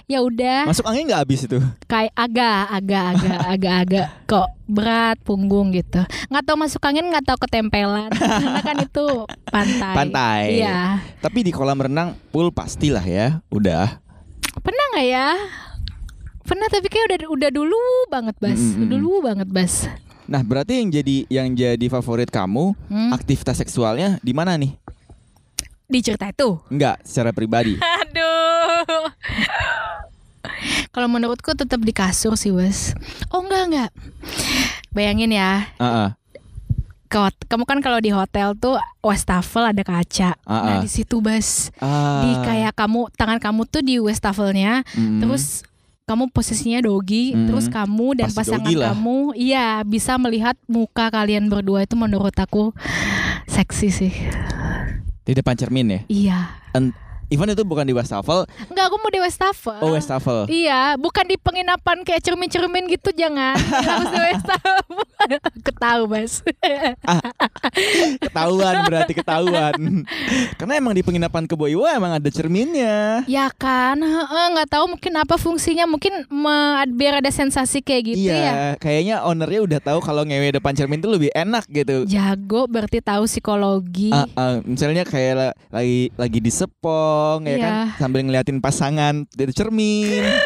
Ya 0.08 0.24
udah, 0.24 0.64
Masuk 0.64 0.88
angin 0.88 1.04
nggak 1.04 1.20
habis 1.20 1.44
itu? 1.44 1.60
kayak 1.84 2.16
agak 2.16 2.64
agak 2.72 3.04
agak 3.12 3.40
agak 3.54 3.76
agak 3.84 4.06
kok 4.24 4.48
berat 4.64 5.20
punggung 5.20 5.76
gitu. 5.76 6.00
Nggak 6.32 6.44
tahu 6.48 6.56
masuk 6.56 6.80
angin, 6.80 7.12
nggak 7.12 7.28
tahu 7.28 7.36
ketempelan. 7.44 8.08
Karena 8.16 8.62
kan 8.64 8.78
itu 8.80 9.06
pantai. 9.52 9.96
Pantai. 10.00 10.42
Iya. 10.64 11.04
Tapi 11.20 11.44
di 11.44 11.52
kolam 11.52 11.84
renang 11.84 12.16
full 12.32 12.56
pastilah 12.56 13.04
ya. 13.04 13.44
Udah. 13.52 14.00
Pernah 14.58 14.86
nggak 14.96 15.08
ya? 15.12 15.28
Pernah 16.48 16.68
tapi 16.72 16.88
kayak 16.88 17.06
udah 17.12 17.20
udah 17.28 17.50
dulu 17.52 17.80
banget, 18.08 18.36
Bas. 18.40 18.56
Mm, 18.56 18.64
mm, 18.64 18.80
mm. 18.80 18.88
Dulu 18.88 19.12
banget, 19.20 19.48
Bas. 19.52 19.92
Nah, 20.24 20.40
berarti 20.40 20.80
yang 20.80 20.88
jadi 20.88 21.18
yang 21.28 21.48
jadi 21.52 21.86
favorit 21.92 22.32
kamu 22.32 22.72
Hmm. 22.88 23.12
aktivitas 23.12 23.60
seksualnya 23.60 24.24
di 24.24 24.32
mana 24.32 24.56
nih? 24.56 24.72
Dicerita 25.88 26.28
itu. 26.28 26.60
Enggak, 26.68 27.00
secara 27.02 27.32
pribadi. 27.32 27.80
Aduh. 28.04 29.08
Kalau 30.90 31.08
menurutku 31.08 31.54
tetap 31.54 31.80
di 31.80 31.92
kasur 31.92 32.36
sih, 32.36 32.52
Bas. 32.52 32.92
Oh, 33.30 33.40
enggak, 33.40 33.64
enggak. 33.66 33.92
Bayangin 34.92 35.32
ya, 35.32 35.64
ke 37.08 37.16
hot- 37.16 37.48
kamu 37.48 37.64
kan 37.64 37.80
kalau 37.80 38.00
di 38.00 38.12
hotel 38.12 38.52
tuh 38.54 38.76
wastafel 39.00 39.64
ada 39.66 39.80
kaca. 39.80 40.36
Ah, 40.42 40.52
Nah, 40.60 40.74
ah. 40.74 40.82
di 40.82 40.90
situ, 40.90 41.24
Bas. 41.24 41.72
Ah. 41.78 42.20
Di 42.20 42.32
kayak 42.42 42.76
kamu 42.76 43.08
tangan 43.14 43.40
kamu 43.40 43.64
tuh 43.66 43.80
di 43.80 43.96
wastafelnya, 43.96 44.84
Mm. 44.92 45.24
terus 45.24 45.64
kamu 46.04 46.28
posisinya 46.30 46.82
dogi, 46.82 47.32
Mm. 47.32 47.48
terus 47.48 47.68
kamu 47.68 48.08
dan 48.18 48.28
Pasti 48.28 48.40
pasangan 48.44 48.72
kamu 48.92 49.18
iya 49.36 49.84
bisa 49.84 50.16
melihat 50.18 50.60
muka 50.66 51.08
kalian 51.08 51.48
berdua 51.48 51.84
itu 51.84 51.96
menurut 51.96 52.34
aku 52.34 52.76
seksi 53.46 53.88
sih. 53.88 54.14
Di 55.28 55.36
depan 55.36 55.60
cermin 55.60 55.88
ya. 55.92 56.00
Iya. 56.08 56.40
En- 56.72 56.96
Even 57.28 57.52
itu 57.52 57.60
bukan 57.62 57.84
di 57.84 57.92
wastafel, 57.92 58.48
Enggak, 58.72 58.88
aku 58.88 58.96
mau 59.04 59.12
di 59.12 59.20
wastafel. 59.20 59.76
oh 59.84 59.92
wastafel. 59.92 60.48
Iya, 60.48 60.96
bukan 60.96 61.28
di 61.28 61.36
penginapan 61.36 62.00
kayak 62.02 62.24
cermin-cermin 62.24 62.88
gitu 62.88 63.12
jangan. 63.12 63.60
Harus 63.60 64.08
di 64.10 64.22
wastafel. 64.32 64.80
Ketahu, 65.68 66.08
Mas. 66.08 66.40
Ketahuan 68.22 68.76
berarti 68.88 69.14
ketahuan. 69.14 70.08
Karena 70.56 70.74
emang 70.78 70.96
di 70.96 71.04
penginapan 71.04 71.44
Keboiwa 71.44 71.92
emang 71.92 72.16
ada 72.16 72.30
cerminnya. 72.32 73.28
ya 73.28 73.52
kan, 73.52 74.00
Heeh, 74.00 74.46
nggak 74.56 74.70
tahu 74.72 74.96
mungkin 74.96 75.14
apa 75.20 75.36
fungsinya, 75.36 75.84
mungkin 75.84 76.24
biar 76.96 77.20
ada 77.20 77.28
sensasi 77.28 77.84
kayak 77.84 78.16
gitu 78.16 78.30
iya, 78.30 78.40
ya. 78.40 78.54
kayaknya 78.80 79.16
ownernya 79.24 79.62
udah 79.64 79.80
tahu 79.84 80.00
kalau 80.00 80.24
ngewe 80.24 80.56
depan 80.56 80.74
cermin 80.74 81.00
itu 81.00 81.10
lebih 81.10 81.32
enak 81.36 81.68
gitu. 81.68 82.08
Jago 82.08 82.66
berarti 82.66 83.04
tahu 83.04 83.28
psikologi. 83.28 84.10
Ah, 84.10 84.28
ah, 84.34 84.56
misalnya 84.64 85.04
kayak 85.04 85.34
la- 85.36 85.56
lagi 85.70 86.10
lagi 86.16 86.40
di 86.40 86.52
sepong 87.18 87.42
ya 87.44 87.50
Iya. 87.50 87.66
kan 87.66 87.74
sambil 87.98 88.22
ngeliatin 88.22 88.62
pasangan 88.62 89.26
dari 89.34 89.50
cermin. 89.52 90.22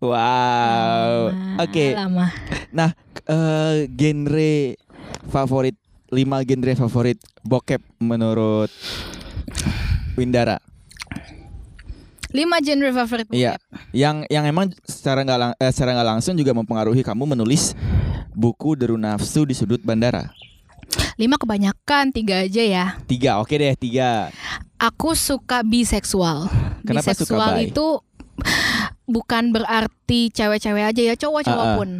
wow. 0.00 1.32
Oke. 1.60 1.96
Lama. 1.96 2.28
Nah, 2.70 2.92
eh, 3.24 3.88
genre 3.88 4.76
favorit 5.26 5.76
lima 6.10 6.42
genre 6.42 6.72
favorit 6.76 7.18
bokep 7.40 7.80
menurut 7.98 8.70
Windara. 10.14 10.58
Lima 12.30 12.60
genre 12.60 12.90
favorit 12.92 13.26
bokep. 13.26 13.38
Iya, 13.38 13.56
yang 13.90 14.22
yang 14.28 14.44
emang 14.44 14.70
secara 14.84 15.24
nggak 15.24 15.38
lang- 15.40 15.56
eh, 15.56 15.72
secara 15.72 15.96
nggak 15.96 16.08
langsung 16.12 16.34
juga 16.36 16.52
mempengaruhi 16.52 17.02
kamu 17.02 17.24
menulis 17.28 17.74
buku 18.30 18.78
Deru 18.78 18.94
Nafsu 18.94 19.42
di 19.42 19.54
Sudut 19.54 19.80
Bandara. 19.80 20.30
Lima 21.20 21.36
kebanyakan, 21.36 22.16
tiga 22.16 22.48
aja 22.48 22.64
ya. 22.64 22.84
Tiga, 23.04 23.44
oke 23.44 23.52
deh 23.52 23.76
tiga. 23.76 24.32
Aku 24.80 25.12
suka 25.12 25.60
biseksual. 25.60 26.48
Kenapa 26.80 27.12
suka 27.12 27.36
biseksual 27.36 27.52
bi? 27.60 27.68
itu 27.68 27.86
bukan 29.04 29.52
berarti 29.52 30.32
cewek-cewek 30.32 30.80
aja 30.80 31.02
ya, 31.04 31.14
cowok-cowok 31.20 31.60
Ah, 31.60 31.72
ah. 31.72 31.76
pun 31.76 31.90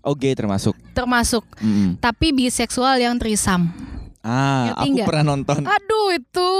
Oke 0.00 0.32
termasuk. 0.32 0.72
termasuk. 0.96 1.44
Mm-mm. 1.60 2.00
Tapi 2.00 2.32
biseksual 2.32 2.96
yang 2.96 3.20
trisam. 3.20 3.68
Ah, 4.20 4.68
Ngerti 4.68 4.76
aku 4.76 4.92
nggak? 4.92 5.06
pernah 5.08 5.24
nonton. 5.26 5.60
Aduh 5.64 6.06
itu, 6.12 6.50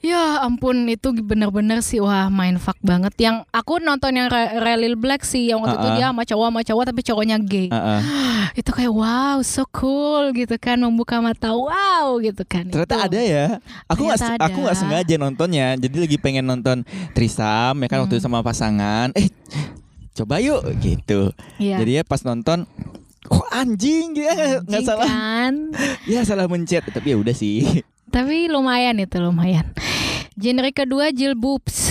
ya 0.00 0.38
ampun 0.40 0.86
itu 0.86 1.10
bener-bener 1.12 1.82
sih 1.82 1.98
wah 1.98 2.28
main 2.28 2.56
fuck 2.56 2.78
banget. 2.78 3.10
Yang 3.16 3.42
aku 3.50 3.78
nonton 3.78 4.14
yang 4.14 4.28
Re- 4.28 4.54
Relil 4.56 4.94
Black 4.94 5.22
sih, 5.22 5.50
yang 5.50 5.58
waktu 5.60 5.74
itu 5.74 5.82
Ah, 5.82 5.90
ah. 5.90 5.96
dia 5.96 6.06
sama 6.08 6.22
cowok 6.22 6.46
sama 6.46 6.60
cowok 6.62 6.84
tapi 6.86 7.00
cowoknya 7.02 7.36
gay. 7.40 7.68
Ah, 7.68 7.98
ah. 7.98 8.00
Itu 8.54 8.70
kayak 8.70 8.88
wow 8.88 9.42
so 9.42 9.66
cool 9.68 10.30
gitu 10.32 10.54
kan, 10.56 10.78
membuka 10.78 11.18
mata 11.18 11.50
wow 11.50 12.16
gitu 12.18 12.42
kan. 12.42 12.64
Ternyata 12.64 12.94
Itu. 12.96 13.04
ada 13.04 13.20
ya. 13.20 13.46
Aku 13.86 14.06
nggak 14.06 14.38
aku 14.38 14.58
nggak 14.62 14.78
sengaja 14.78 15.14
nontonnya. 15.16 15.74
Jadi 15.76 15.96
lagi 15.98 16.16
pengen 16.16 16.46
nonton 16.46 16.86
Trisam 17.12 17.74
ya 17.76 17.86
kan 17.86 17.98
waktu 18.00 18.14
Hmm. 18.14 18.20
itu 18.20 18.24
sama 18.24 18.40
pasangan. 18.40 19.10
Eh 19.12 19.26
coba 20.14 20.38
yuk 20.38 20.62
gitu. 20.78 21.34
Iya. 21.58 21.82
Jadi 21.82 21.90
ya 21.92 22.02
pas 22.02 22.22
nonton 22.22 22.64
kok 23.26 23.46
anjing 23.50 24.14
gitu 24.14 24.26
ya 24.30 24.62
nggak 24.62 24.82
salah. 24.82 25.06
kan. 25.06 25.54
Ya 26.10 26.22
salah 26.22 26.46
mencet 26.46 26.86
tapi 26.86 27.12
ya 27.12 27.18
udah 27.18 27.34
sih. 27.34 27.82
Tapi 28.14 28.46
lumayan 28.48 28.96
itu 28.96 29.18
lumayan. 29.18 29.66
Genre 30.38 30.70
kedua 30.70 31.10
Jill 31.10 31.34
Boobs 31.34 31.90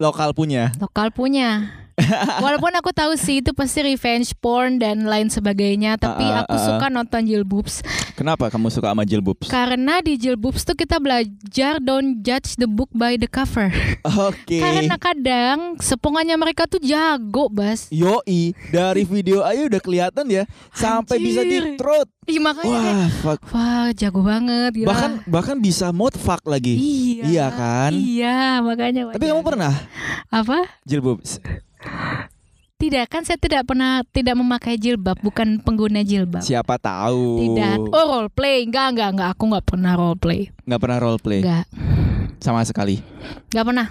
Lokal 0.00 0.32
punya. 0.32 0.72
lokal 0.80 1.12
punya. 1.12 1.79
Walaupun 2.44 2.72
aku 2.72 2.90
tahu 2.90 3.14
sih 3.14 3.38
itu 3.38 3.50
pasti 3.50 3.80
revenge 3.82 4.32
porn 4.36 4.76
dan 4.76 5.04
lain 5.04 5.26
sebagainya, 5.26 5.96
tapi 5.96 6.22
Ah, 6.22 6.40
ah, 6.40 6.42
aku 6.44 6.54
ah, 6.54 6.64
suka 6.66 6.86
nonton 6.88 7.22
Jill 7.22 7.42
Boobs 7.42 7.80
Kenapa 8.12 8.48
kamu 8.48 8.68
suka 8.68 8.88
sama 8.88 9.02
Jill 9.02 9.20
Boobs? 9.20 9.46
karena 9.46 9.98
di 9.98 10.14
Jill 10.14 10.36
Boobs 10.36 10.62
tuh 10.62 10.74
kita 10.74 10.96
belajar 10.96 11.78
don't 11.78 12.20
judge 12.20 12.56
the 12.56 12.66
book 12.66 12.88
by 12.90 13.14
the 13.14 13.24
cover. 13.24 13.72
Oke. 14.04 14.60
Karena 14.60 14.96
kadang 14.96 15.58
sepongannya 15.76 16.36
mereka 16.36 16.64
tuh 16.64 16.80
jago, 16.80 17.48
Bas. 17.48 17.88
Yoi, 17.88 18.52
dari 18.68 19.02
video 19.02 19.40
aja 19.40 19.64
udah 19.66 19.80
kelihatan 19.80 20.26
ya 20.26 20.44
sampai 20.70 21.16
bisa 21.16 21.40
di 21.40 21.56
Anjir. 21.56 21.76
throat. 21.76 22.08
Ih, 22.24 22.38
makanya 22.38 22.68
kayak, 22.70 22.94
Wah, 22.94 23.08
fuck. 23.24 23.40
wah 23.50 23.88
jago 23.90 24.20
banget 24.20 24.72
gila. 24.76 24.88
Bahkan 24.88 25.10
bahkan 25.26 25.56
bisa 25.58 25.88
mode 25.90 26.14
fuck 26.14 26.44
lagi. 26.44 26.76
iya. 26.76 27.24
Iya 27.24 27.46
kan? 27.50 27.92
Iya, 27.92 28.38
makanya. 28.60 29.00
Tapi 29.10 29.24
kamu 29.24 29.40
wajar. 29.40 29.48
pernah 29.48 29.74
apa? 30.28 30.58
Jill 30.84 31.00
Boobs? 31.00 31.40
Tidak 32.80 33.04
kan 33.12 33.28
saya 33.28 33.36
tidak 33.36 33.68
pernah 33.68 34.00
tidak 34.08 34.40
memakai 34.40 34.80
jilbab, 34.80 35.20
bukan 35.20 35.60
pengguna 35.60 36.00
jilbab. 36.00 36.40
Siapa 36.40 36.80
tahu. 36.80 37.44
Tidak. 37.44 37.92
Oh 37.92 38.04
role 38.08 38.32
play, 38.32 38.64
enggak 38.64 38.96
enggak 38.96 39.08
enggak. 39.12 39.28
Aku 39.36 39.52
enggak 39.52 39.64
pernah 39.68 39.92
role 39.92 40.16
play. 40.16 40.48
Nggak 40.64 40.80
pernah 40.80 40.98
role 40.98 41.20
play 41.20 41.40
Enggak, 41.44 41.68
sama 42.40 42.64
sekali. 42.64 43.04
enggak 43.52 43.64
pernah. 43.68 43.86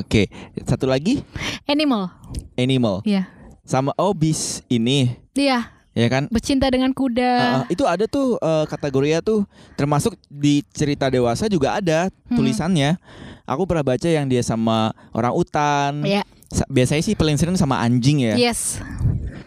Oke, 0.00 0.28
satu 0.64 0.88
lagi 0.88 1.22
Animal, 1.64 2.10
animal 2.58 3.00
iya, 3.04 3.30
sama 3.62 3.94
obis 3.96 4.60
ini 4.66 5.16
iya. 5.32 5.70
ya 5.92 6.08
kan? 6.08 6.28
Bercinta 6.28 6.66
dengan 6.68 6.92
kuda. 6.92 7.32
Uh, 7.36 7.56
uh, 7.60 7.64
itu 7.68 7.84
ada 7.84 8.04
tuh 8.04 8.36
uh, 8.40 8.64
kategorinya 8.64 9.20
tuh 9.20 9.44
termasuk 9.74 10.16
di 10.28 10.60
cerita 10.72 11.08
dewasa 11.08 11.46
juga 11.46 11.76
ada 11.76 12.08
Hmm. 12.26 12.36
tulisannya. 12.40 12.98
Aku 13.46 13.68
pernah 13.70 13.86
baca 13.86 14.08
yang 14.10 14.26
dia 14.26 14.42
sama 14.42 14.90
orang 15.14 15.32
utan. 15.32 16.02
Iya. 16.02 16.24
Sa- 16.50 16.68
Biasanya 16.68 17.02
sih 17.02 17.14
paling 17.14 17.36
sering 17.36 17.56
sama 17.56 17.80
anjing 17.80 18.22
ya. 18.22 18.34
Yes. 18.34 18.78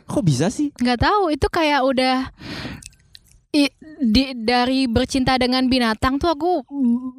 Kok 0.06 0.24
bisa 0.24 0.50
sih? 0.50 0.74
Nggak 0.76 1.06
tahu. 1.06 1.32
Itu 1.32 1.48
kayak 1.48 1.82
udah 1.86 2.18
i- 3.52 3.74
di, 4.00 4.32
dari 4.34 4.88
bercinta 4.88 5.36
dengan 5.36 5.68
binatang 5.68 6.18
tuh 6.18 6.32
aku 6.32 6.52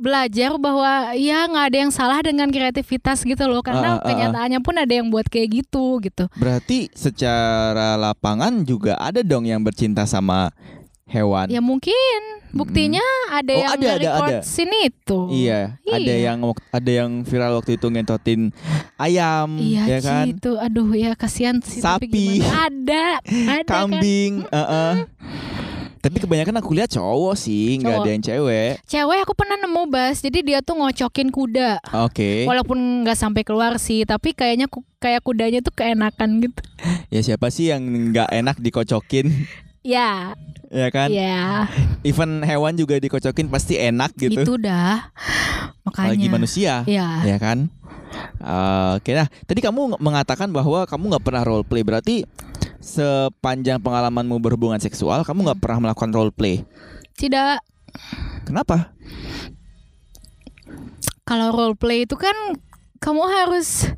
belajar 0.00 0.56
bahwa 0.56 1.12
ya 1.12 1.44
nggak 1.44 1.66
ada 1.70 1.78
yang 1.78 1.92
salah 1.92 2.20
dengan 2.20 2.48
kreativitas 2.48 3.22
gitu 3.22 3.44
loh. 3.46 3.60
Karena 3.60 3.96
ah, 3.96 4.00
ah. 4.00 4.06
kenyataannya 4.06 4.60
pun 4.60 4.74
ada 4.76 4.90
yang 4.90 5.08
buat 5.08 5.26
kayak 5.26 5.64
gitu 5.64 6.00
gitu. 6.00 6.26
Berarti 6.36 6.90
secara 6.92 7.94
lapangan 7.94 8.64
juga 8.64 8.96
ada 8.96 9.22
dong 9.22 9.46
yang 9.46 9.62
bercinta 9.62 10.04
sama 10.04 10.50
hewan. 11.10 11.50
Ya 11.50 11.58
mungkin 11.58 12.18
buktinya 12.50 13.02
ada 13.28 13.50
Oh, 13.50 13.58
yang 13.58 13.70
ada, 13.74 13.88
ada, 13.94 14.08
ada. 14.16 14.36
sini 14.42 14.90
tuh. 15.02 15.26
Iya, 15.28 15.78
ada 15.82 15.98
Iya. 16.00 16.16
yang 16.30 16.38
ada 16.70 16.90
yang 16.90 17.10
viral 17.22 17.58
waktu 17.58 17.74
itu 17.74 17.86
ngentotin 17.86 18.54
ayam, 18.96 19.58
Iya 19.58 19.82
ya 19.86 19.98
kan? 20.00 20.24
gitu. 20.30 20.54
Aduh 20.56 20.94
ya 20.94 21.12
kasihan 21.14 21.58
sih. 21.60 21.82
tapi 21.82 22.06
Sapi. 22.06 22.38
gimana? 22.38 22.70
Ada. 22.70 23.06
Ada 23.26 23.62
kan. 23.62 23.90
Kambing, 23.90 24.32
uh-uh. 24.46 24.94
Tapi 26.00 26.16
kebanyakan 26.16 26.56
aku 26.56 26.72
lihat 26.72 26.88
cowok 26.90 27.36
sih, 27.36 27.76
nggak 27.76 27.92
ada 27.92 28.08
yang 28.08 28.24
cewek. 28.24 28.80
Cewek 28.88 29.20
aku 29.20 29.36
pernah 29.36 29.60
nemu 29.60 29.84
Bas, 29.84 30.24
jadi 30.24 30.40
dia 30.40 30.58
tuh 30.64 30.80
ngocokin 30.80 31.28
kuda. 31.28 31.76
Oke. 32.08 32.48
Walaupun 32.48 33.04
nggak 33.04 33.20
sampai 33.20 33.44
keluar 33.44 33.76
sih, 33.76 34.08
tapi 34.08 34.32
kayaknya 34.32 34.64
kayak 34.96 35.20
kudanya 35.20 35.60
tuh 35.60 35.76
keenakan 35.76 36.40
gitu. 36.40 36.56
Ya 37.12 37.20
siapa 37.20 37.52
sih 37.52 37.68
yang 37.68 37.84
nggak 38.10 38.32
enak 38.32 38.56
dikocokin? 38.56 39.28
Ya, 39.80 40.36
ya 40.68 40.88
kan? 40.92 41.08
ya, 41.08 41.64
Even 42.04 42.44
hewan 42.44 42.76
juga 42.76 43.00
dikocokin 43.00 43.48
pasti 43.48 43.80
enak 43.80 44.12
gitu. 44.12 44.44
itu 44.44 44.54
dah. 44.60 45.08
Makanya. 45.88 46.12
Apalagi 46.12 46.26
manusia. 46.28 46.74
Ya. 46.84 47.24
Ya 47.24 47.40
kan? 47.40 47.72
Eh, 48.40 48.90
Oke, 49.00 49.16
nah 49.16 49.28
tadi 49.48 49.60
kamu 49.64 49.96
mengatakan 49.96 50.52
bahwa 50.52 50.84
kamu 50.84 51.16
nggak 51.16 51.24
pernah 51.24 51.42
role 51.48 51.64
play, 51.64 51.80
berarti 51.80 52.28
sepanjang 52.80 53.80
pengalamanmu 53.80 54.36
berhubungan 54.40 54.80
seksual, 54.80 55.24
kamu 55.24 55.48
nggak 55.48 55.60
pernah 55.64 55.88
melakukan 55.88 56.12
role 56.12 56.32
play. 56.32 56.64
Tidak. 57.16 57.60
Kenapa? 58.44 58.92
Kalau 61.24 61.54
role 61.54 61.76
play 61.78 62.04
itu 62.04 62.18
kan 62.18 62.34
kamu 63.00 63.22
harus 63.24 63.88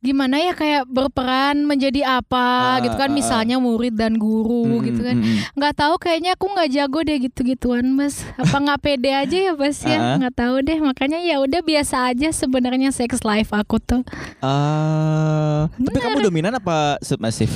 gimana 0.00 0.40
ya 0.40 0.52
kayak 0.52 0.84
berperan 0.88 1.62
menjadi 1.62 2.00
Ah, 2.00 2.18
apa 2.18 2.80
gitu 2.80 2.96
ah, 2.96 2.98
kan 2.98 3.10
ah. 3.10 3.14
misalnya 3.14 3.56
murid 3.58 3.92
dan 3.92 4.16
guru 4.16 4.80
Mm, 4.80 4.84
gitu 4.88 5.00
kan 5.02 5.14
mm, 5.14 5.22
mm. 5.22 5.38
nggak 5.52 5.74
tahu 5.76 5.94
kayaknya 5.98 6.32
aku 6.32 6.46
nggak 6.48 6.68
jago 6.70 6.98
deh 7.02 7.16
gitu-gituan 7.20 7.84
mas 7.92 8.24
apa 8.34 8.56
nggak 8.56 8.80
pede 8.80 9.10
aja 9.12 9.36
ya 9.36 9.52
mas 9.52 9.76
Ah, 9.80 9.84
ah. 9.84 9.90
ya 9.90 9.98
nggak 10.16 10.34
tahu 10.34 10.54
deh 10.64 10.78
makanya 10.80 11.18
ya 11.20 11.36
udah 11.38 11.60
biasa 11.60 12.08
aja 12.08 12.28
sebenarnya 12.30 12.88
sex 12.88 13.20
life 13.20 13.52
aku 13.52 13.76
tuh 13.78 14.00
Ah, 14.40 15.68
tapi 15.70 15.98
kamu 15.98 16.24
dominan 16.24 16.54
apa 16.54 16.96
submissive? 17.00 17.52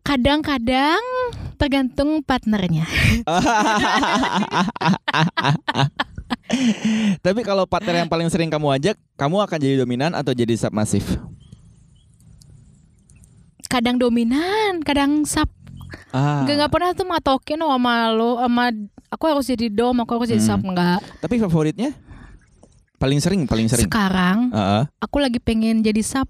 kadang-kadang 0.00 1.00
tergantung 1.60 2.24
partnernya 2.24 2.88
Tapi 7.18 7.40
kalau 7.40 7.64
partner 7.64 7.98
yang 7.98 8.08
paling 8.08 8.26
sering 8.26 8.48
kamu 8.48 8.72
ajak, 8.74 8.96
kamu 9.14 9.36
akan 9.40 9.58
jadi 9.58 9.76
dominan 9.78 10.12
atau 10.12 10.32
jadi 10.32 10.54
submissive? 10.54 11.06
kadang 13.68 14.00
dominan 14.00 14.80
kadang 14.80 15.28
sub 15.28 15.44
Ah. 16.08 16.40
nggak 16.40 16.56
nggak 16.56 16.72
pernah 16.72 16.90
tuh 16.92 17.04
matokin 17.04 17.60
oh, 17.60 17.68
sama 17.68 18.08
lo 18.08 18.40
sama 18.40 18.72
aku 19.08 19.24
harus 19.24 19.44
jadi 19.44 19.68
dom 19.68 19.92
aku 19.98 20.16
harus 20.16 20.28
jadi 20.30 20.40
Hmm. 20.40 20.50
sub 20.50 20.60
nggak 20.62 21.00
Tapi 21.20 21.36
favoritnya? 21.38 21.92
Paling 22.96 23.20
sering, 23.20 23.44
paling 23.44 23.68
sering. 23.68 23.86
sekarang 23.86 24.48
Ah, 24.50 24.60
ah. 24.80 24.84
aku 24.98 25.20
lagi 25.20 25.36
pengen 25.36 25.80
jadi 25.80 26.00
sub 26.00 26.28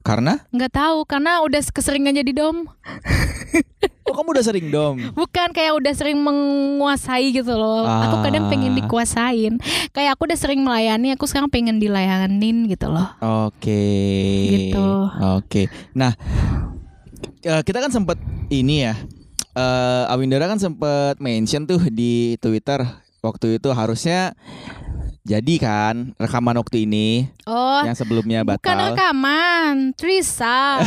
karena? 0.00 0.40
nggak 0.48 0.72
tahu 0.72 1.04
karena 1.04 1.44
udah 1.44 1.60
keseringan 1.62 2.16
jadi 2.16 2.32
dom 2.32 2.64
Oh 4.02 4.12
kamu 4.12 4.28
udah 4.32 4.44
sering 4.44 4.66
dom. 4.68 4.96
bukan 5.12 5.48
kayak 5.50 5.72
udah 5.72 5.92
sering 5.92 6.18
menguasai 6.18 7.30
gitu 7.30 7.50
loh 7.50 7.86
aku 7.86 8.16
kadang 8.20 8.46
pengen 8.46 8.72
Ah. 8.72 8.78
dikuasain 8.78 9.52
kayak 9.90 10.10
aku 10.12 10.26
udah 10.26 10.34
sering 10.34 10.60
melayani 10.60 11.10
aku 11.10 11.24
sekarang 11.24 11.46
pengen 11.46 11.78
dilayanin 11.78 12.66
gitu 12.66 12.86
loh 12.86 13.14
Oke. 13.20 13.84
Gitu. 14.48 14.86
Oke. 15.32 15.62
Nah, 15.92 16.12
eh, 17.40 17.62
kita 17.62 17.78
kan 17.78 17.90
sempat 17.90 18.18
ini 18.48 18.84
ya. 18.84 18.94
eh 19.52 20.04
Awindara 20.08 20.46
kan 20.46 20.56
sempat 20.56 21.16
mention 21.18 21.62
tuh 21.62 21.78
di 21.86 22.34
Twitter 22.36 22.80
waktu 23.20 23.56
itu 23.56 23.68
harusnya 23.70 24.32
jadi 25.22 25.54
kan 25.62 25.94
rekaman 26.18 26.58
waktu 26.58 26.82
ini 26.82 27.30
oh 27.46 27.82
yang 27.86 27.94
sebelumnya 27.94 28.42
bukan 28.42 28.58
batal 28.58 28.78
rekaman 28.90 29.74
trisam 29.94 30.82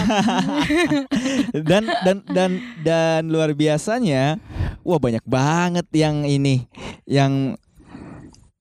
dan 1.69 1.87
dan 2.03 2.17
dan 2.27 2.51
dan 2.83 3.21
luar 3.31 3.55
biasanya 3.55 4.35
wah 4.83 4.99
banyak 4.99 5.23
banget 5.23 5.87
yang 5.95 6.27
ini 6.27 6.67
yang 7.07 7.55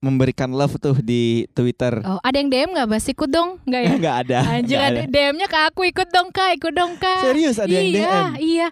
memberikan 0.05 0.53
love 0.53 0.77
tuh 0.77 1.01
di 1.01 1.49
Twitter. 1.57 1.97
oh 2.05 2.21
ada 2.21 2.37
yang 2.37 2.53
dm 2.53 2.77
nggak 2.77 2.87
bas 2.93 3.05
ikut 3.09 3.25
dong 3.25 3.57
nggak 3.65 3.81
ya 3.81 3.93
Nggak 4.05 4.15
ada. 4.27 4.39
Anjir 4.53 4.77
ada. 4.77 5.01
DM-nya 5.09 5.47
ke 5.49 5.59
aku 5.65 5.81
ikut 5.89 6.07
dong 6.13 6.29
kak, 6.29 6.61
ikut 6.61 6.73
dong 6.77 6.93
kak. 7.01 7.25
Serius 7.25 7.57
ada 7.57 7.73
yang 7.73 7.89
iya, 7.89 7.97
DM? 7.97 8.25
Iya, 8.37 8.67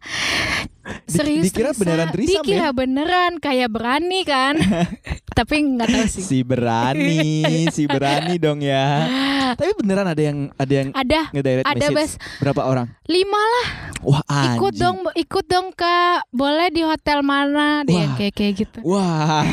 Serius. 1.07 1.47
dikira 1.47 1.71
Trisa. 1.71 1.79
beneran 1.79 2.07
threesome 2.11 2.43
Dikira 2.43 2.67
beneran 2.75 3.31
kayak 3.39 3.69
berani 3.71 4.21
kan. 4.27 4.59
Tapi 5.37 5.55
nggak 5.65 5.87
tahu 5.89 6.07
sih. 6.11 6.21
Si 6.23 6.39
berani, 6.45 7.41
si 7.75 7.83
berani 7.87 8.35
dong 8.37 8.59
ya. 8.61 9.07
Tapi 9.59 9.71
beneran 9.79 10.05
ada 10.05 10.21
yang 10.21 10.51
ada 10.53 10.73
yang 10.73 10.89
Ada 10.91 11.21
ngedirect 11.31 11.65
ada, 11.65 11.77
message. 11.79 11.95
Bas. 11.95 12.11
Berapa 12.43 12.61
orang? 12.67 12.87
lima 13.07 13.41
lah. 13.41 13.67
Wah, 14.03 14.21
anjing. 14.27 14.59
Ikut 14.59 14.73
dong, 14.75 14.97
ikut 15.15 15.45
dong 15.47 15.67
kak. 15.71 16.27
Boleh 16.29 16.67
di 16.69 16.83
hotel 16.83 17.23
mana? 17.23 17.87
Dia 17.87 18.03
Wah. 18.03 18.15
kayak 18.19 18.33
kayak 18.35 18.53
gitu. 18.67 18.77
Wah. 18.83 19.43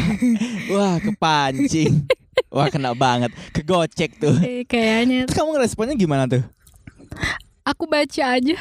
Wah, 0.74 0.94
kepancing. 0.98 2.04
Wah, 2.50 2.66
kena 2.66 2.90
banget. 2.98 3.30
Kegocek 3.54 4.18
tuh. 4.18 4.34
Eh, 4.42 4.66
kayaknya 4.66 5.30
Terus 5.30 5.38
kamu 5.38 5.54
ngeresponnya 5.54 5.94
gimana 5.94 6.26
tuh? 6.26 6.42
Aku 7.70 7.84
baca 7.84 8.22
aja. 8.32 8.54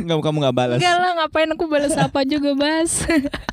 Kamu 0.00 0.20
kamu 0.20 0.36
nggak 0.40 0.56
balas. 0.56 0.78
Enggak 0.78 0.96
lah, 0.96 1.10
ngapain 1.16 1.48
aku 1.48 1.64
balas 1.64 1.94
apa 1.94 2.24
juga, 2.24 2.52
Bas. 2.52 3.04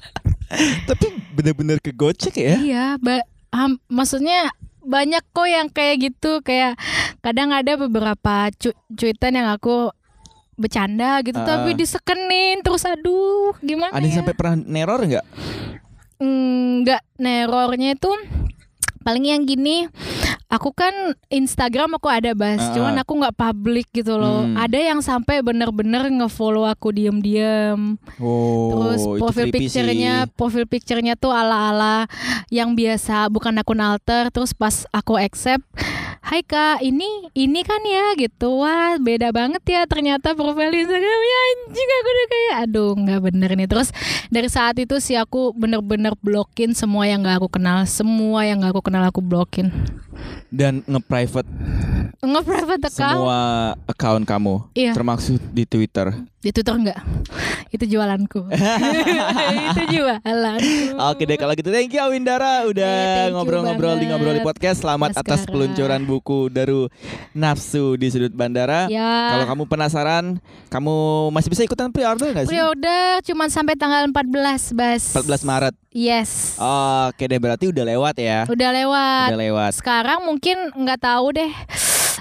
Tapi 0.90 1.06
bener-bener 1.32 1.78
kegocek 1.78 2.34
ya. 2.34 2.56
Iya, 2.58 2.86
ba- 2.98 3.24
ham- 3.50 3.80
maksudnya 3.88 4.52
banyak 4.82 5.22
kok 5.30 5.46
yang 5.46 5.68
kayak 5.68 5.96
gitu, 6.04 6.42
kayak 6.42 6.76
kadang 7.20 7.52
ada 7.52 7.78
beberapa 7.78 8.50
cu- 8.52 8.76
cuitan 8.90 9.36
yang 9.36 9.48
aku 9.48 9.94
bercanda 10.54 11.22
gitu, 11.22 11.38
Ah. 11.38 11.48
tapi 11.58 11.74
disekenin 11.74 12.60
terus 12.60 12.84
aduh 12.84 13.56
gimana 13.60 13.90
Ada 13.92 14.04
ya? 14.04 14.16
sampai 14.20 14.34
pernah 14.34 14.56
neror 14.58 15.00
nggak? 15.02 15.26
Enggak, 16.18 17.02
nerornya 17.16 17.96
itu 17.96 18.12
paling 19.02 19.26
yang 19.28 19.44
gini. 19.44 19.90
Aku 20.52 20.76
kan 20.76 21.16
Instagram 21.32 21.96
aku 21.96 22.12
ada 22.12 22.36
bas, 22.36 22.60
Ah. 22.60 22.76
cuman 22.76 23.00
aku 23.00 23.24
nggak 23.24 23.40
public 23.40 23.88
gitu 23.96 24.20
loh. 24.20 24.44
Hmm. 24.44 24.60
Ada 24.60 24.92
yang 24.92 25.00
sampai 25.00 25.40
bener-bener 25.40 26.12
ngefollow 26.12 26.68
aku 26.68 26.92
diem-diem. 26.92 27.96
Oh, 28.20 28.68
Terus 28.76 29.02
profil 29.16 29.48
picture-nya, 29.48 30.28
profil 30.36 30.68
picture-nya 30.68 31.16
tuh 31.16 31.32
ala-ala 31.32 32.04
yang 32.52 32.76
biasa, 32.76 33.32
bukan 33.32 33.64
akun 33.64 33.80
alter. 33.80 34.28
Terus 34.28 34.52
pas 34.52 34.84
aku 34.92 35.16
accept, 35.16 35.64
Hai 36.22 36.46
kak, 36.46 36.86
ini 36.86 37.34
ini 37.34 37.66
kan 37.66 37.82
ya 37.82 38.14
gitu. 38.14 38.62
Wah 38.62 39.02
beda 39.02 39.34
banget 39.34 39.66
ya 39.66 39.90
ternyata 39.90 40.38
profil 40.38 40.70
Instagramnya 40.70 41.38
anjing 41.50 41.90
aku 41.90 42.10
udah 42.14 42.28
kayak 42.30 42.54
aduh 42.62 42.92
nggak 42.94 43.20
bener 43.26 43.50
nih. 43.58 43.66
Terus 43.66 43.90
dari 44.30 44.46
saat 44.46 44.78
itu 44.78 45.02
sih 45.02 45.18
aku 45.18 45.50
bener-bener 45.58 46.14
blokin 46.22 46.78
semua 46.78 47.10
yang 47.10 47.26
nggak 47.26 47.42
aku 47.42 47.58
kenal, 47.58 47.90
semua 47.90 48.46
yang 48.46 48.62
nggak 48.62 48.78
aku 48.78 48.86
kenal 48.86 49.02
aku 49.02 49.18
blokin. 49.20 49.74
Dan 50.52 50.84
nge-private 50.84 51.48
Nge-private 52.22 52.86
account 52.86 52.94
semua 52.94 53.40
account 53.88 54.24
kamu, 54.30 54.56
Iya. 54.78 54.94
termasuk 54.94 55.42
di 55.50 55.66
Twitter. 55.66 56.14
Di 56.42 56.50
Twitter 56.50 56.74
enggak? 56.74 57.00
Itu 57.70 57.86
jualanku. 57.86 58.50
itu 59.70 59.82
jualanku. 59.94 60.98
Oke 60.98 61.24
deh 61.30 61.38
kalau 61.38 61.54
gitu 61.54 61.70
thank 61.70 61.94
you 61.94 62.02
Awindara 62.02 62.66
Eh, 62.66 62.74
udah 62.74 62.94
you 63.30 63.38
ngobrol-ngobrol 63.38 63.96
di 64.02 64.10
ngobrol 64.10 64.34
di 64.34 64.44
podcast. 64.44 64.82
Selamat 64.82 65.14
atas 65.14 65.46
peluncuran 65.46 66.02
buku 66.10 66.50
Daru 66.50 66.90
Nafsu 67.38 67.94
di 67.94 68.10
sudut 68.10 68.34
bandara. 68.34 68.90
Ya. 68.90 69.38
Kalau 69.38 69.46
kamu 69.54 69.64
penasaran, 69.70 70.42
kamu 70.74 71.30
masih 71.30 71.50
bisa 71.54 71.62
ikutan 71.62 71.94
pre-order 71.94 72.34
nggak 72.34 72.50
sih? 72.50 72.58
Pre-order 72.58 73.22
cuma 73.22 73.46
sampai 73.48 73.78
tanggal 73.78 74.10
14, 74.10 74.74
Bas. 74.74 75.14
14 75.14 75.46
Maret. 75.46 75.76
Yes. 75.94 76.58
Oke 76.58 77.30
deh 77.30 77.38
berarti 77.38 77.70
udah 77.70 77.86
lewat 77.86 78.16
ya. 78.18 78.50
Udah 78.50 78.70
lewat. 78.74 79.30
Udah 79.30 79.42
lewat. 79.46 79.72
Sekarang 79.78 80.26
mungkin 80.26 80.74
nggak 80.74 81.06
tahu 81.06 81.38
deh 81.38 81.52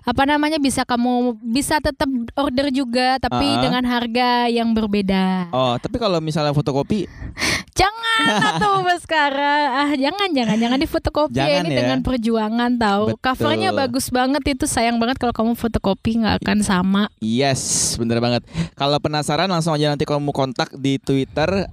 apa 0.01 0.22
namanya 0.24 0.57
bisa 0.57 0.82
kamu 0.82 1.36
bisa 1.40 1.78
tetap 1.78 2.09
order 2.34 2.68
juga 2.70 3.18
tapi 3.18 3.46
Ah. 3.46 3.61
dengan 3.61 3.84
harga 3.84 4.46
yang 4.46 4.72
berbeda. 4.72 5.51
Oh, 5.51 5.74
tapi 5.76 5.96
kalau 5.96 6.18
misalnya 6.18 6.53
fotokopi, 6.53 7.05
Jangan 7.80 8.61
tuh 8.61 8.84
sekarang. 9.01 9.64
Ah, 9.72 9.92
jangan 9.96 10.28
jangan 10.36 10.57
jangan 10.61 10.76
di 10.76 10.84
fotokopi 10.84 11.32
Jangan 11.32 11.64
ini 11.64 11.72
ya. 11.72 11.76
dengan 11.80 11.98
perjuangan 12.05 12.76
tahu. 12.76 13.05
Betul. 13.14 13.22
Covernya 13.24 13.70
bagus 13.72 14.12
banget 14.12 14.42
itu 14.44 14.68
sayang 14.68 15.01
banget 15.01 15.16
kalau 15.16 15.32
kamu 15.32 15.53
fotokopi 15.57 16.20
nggak 16.20 16.44
akan 16.44 16.59
sama. 16.61 17.03
yes, 17.18 17.96
bener 17.96 18.20
banget. 18.20 18.44
Kalau 18.76 19.01
penasaran 19.01 19.48
langsung 19.48 19.72
aja 19.72 19.88
nanti 19.88 20.05
kamu 20.05 20.28
kontak 20.28 20.76
di 20.76 21.01
Twitter 21.01 21.64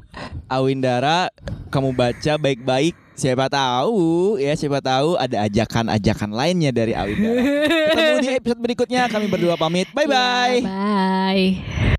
Awindara, 0.47 1.27
kamu 1.67 1.91
baca 1.91 2.33
baik-baik. 2.39 2.95
Siapa 3.17 3.49
tahu 3.49 4.37
ya, 4.37 4.53
siapa 4.53 4.77
tahu 4.77 5.17
ada 5.17 5.49
ajakan-ajakan 5.49 6.37
lainnya 6.37 6.69
dari 6.69 6.93
Awindara. 6.93 7.41
Ketemu 7.89 8.17
di 8.21 8.29
episode 8.29 8.61
berikutnya. 8.61 9.09
Kami 9.09 9.25
berdua 9.25 9.57
pamit. 9.57 9.89
Bye 9.89 10.05
bye. 10.05 10.61
Ya, 10.61 10.69
bye. 10.69 11.96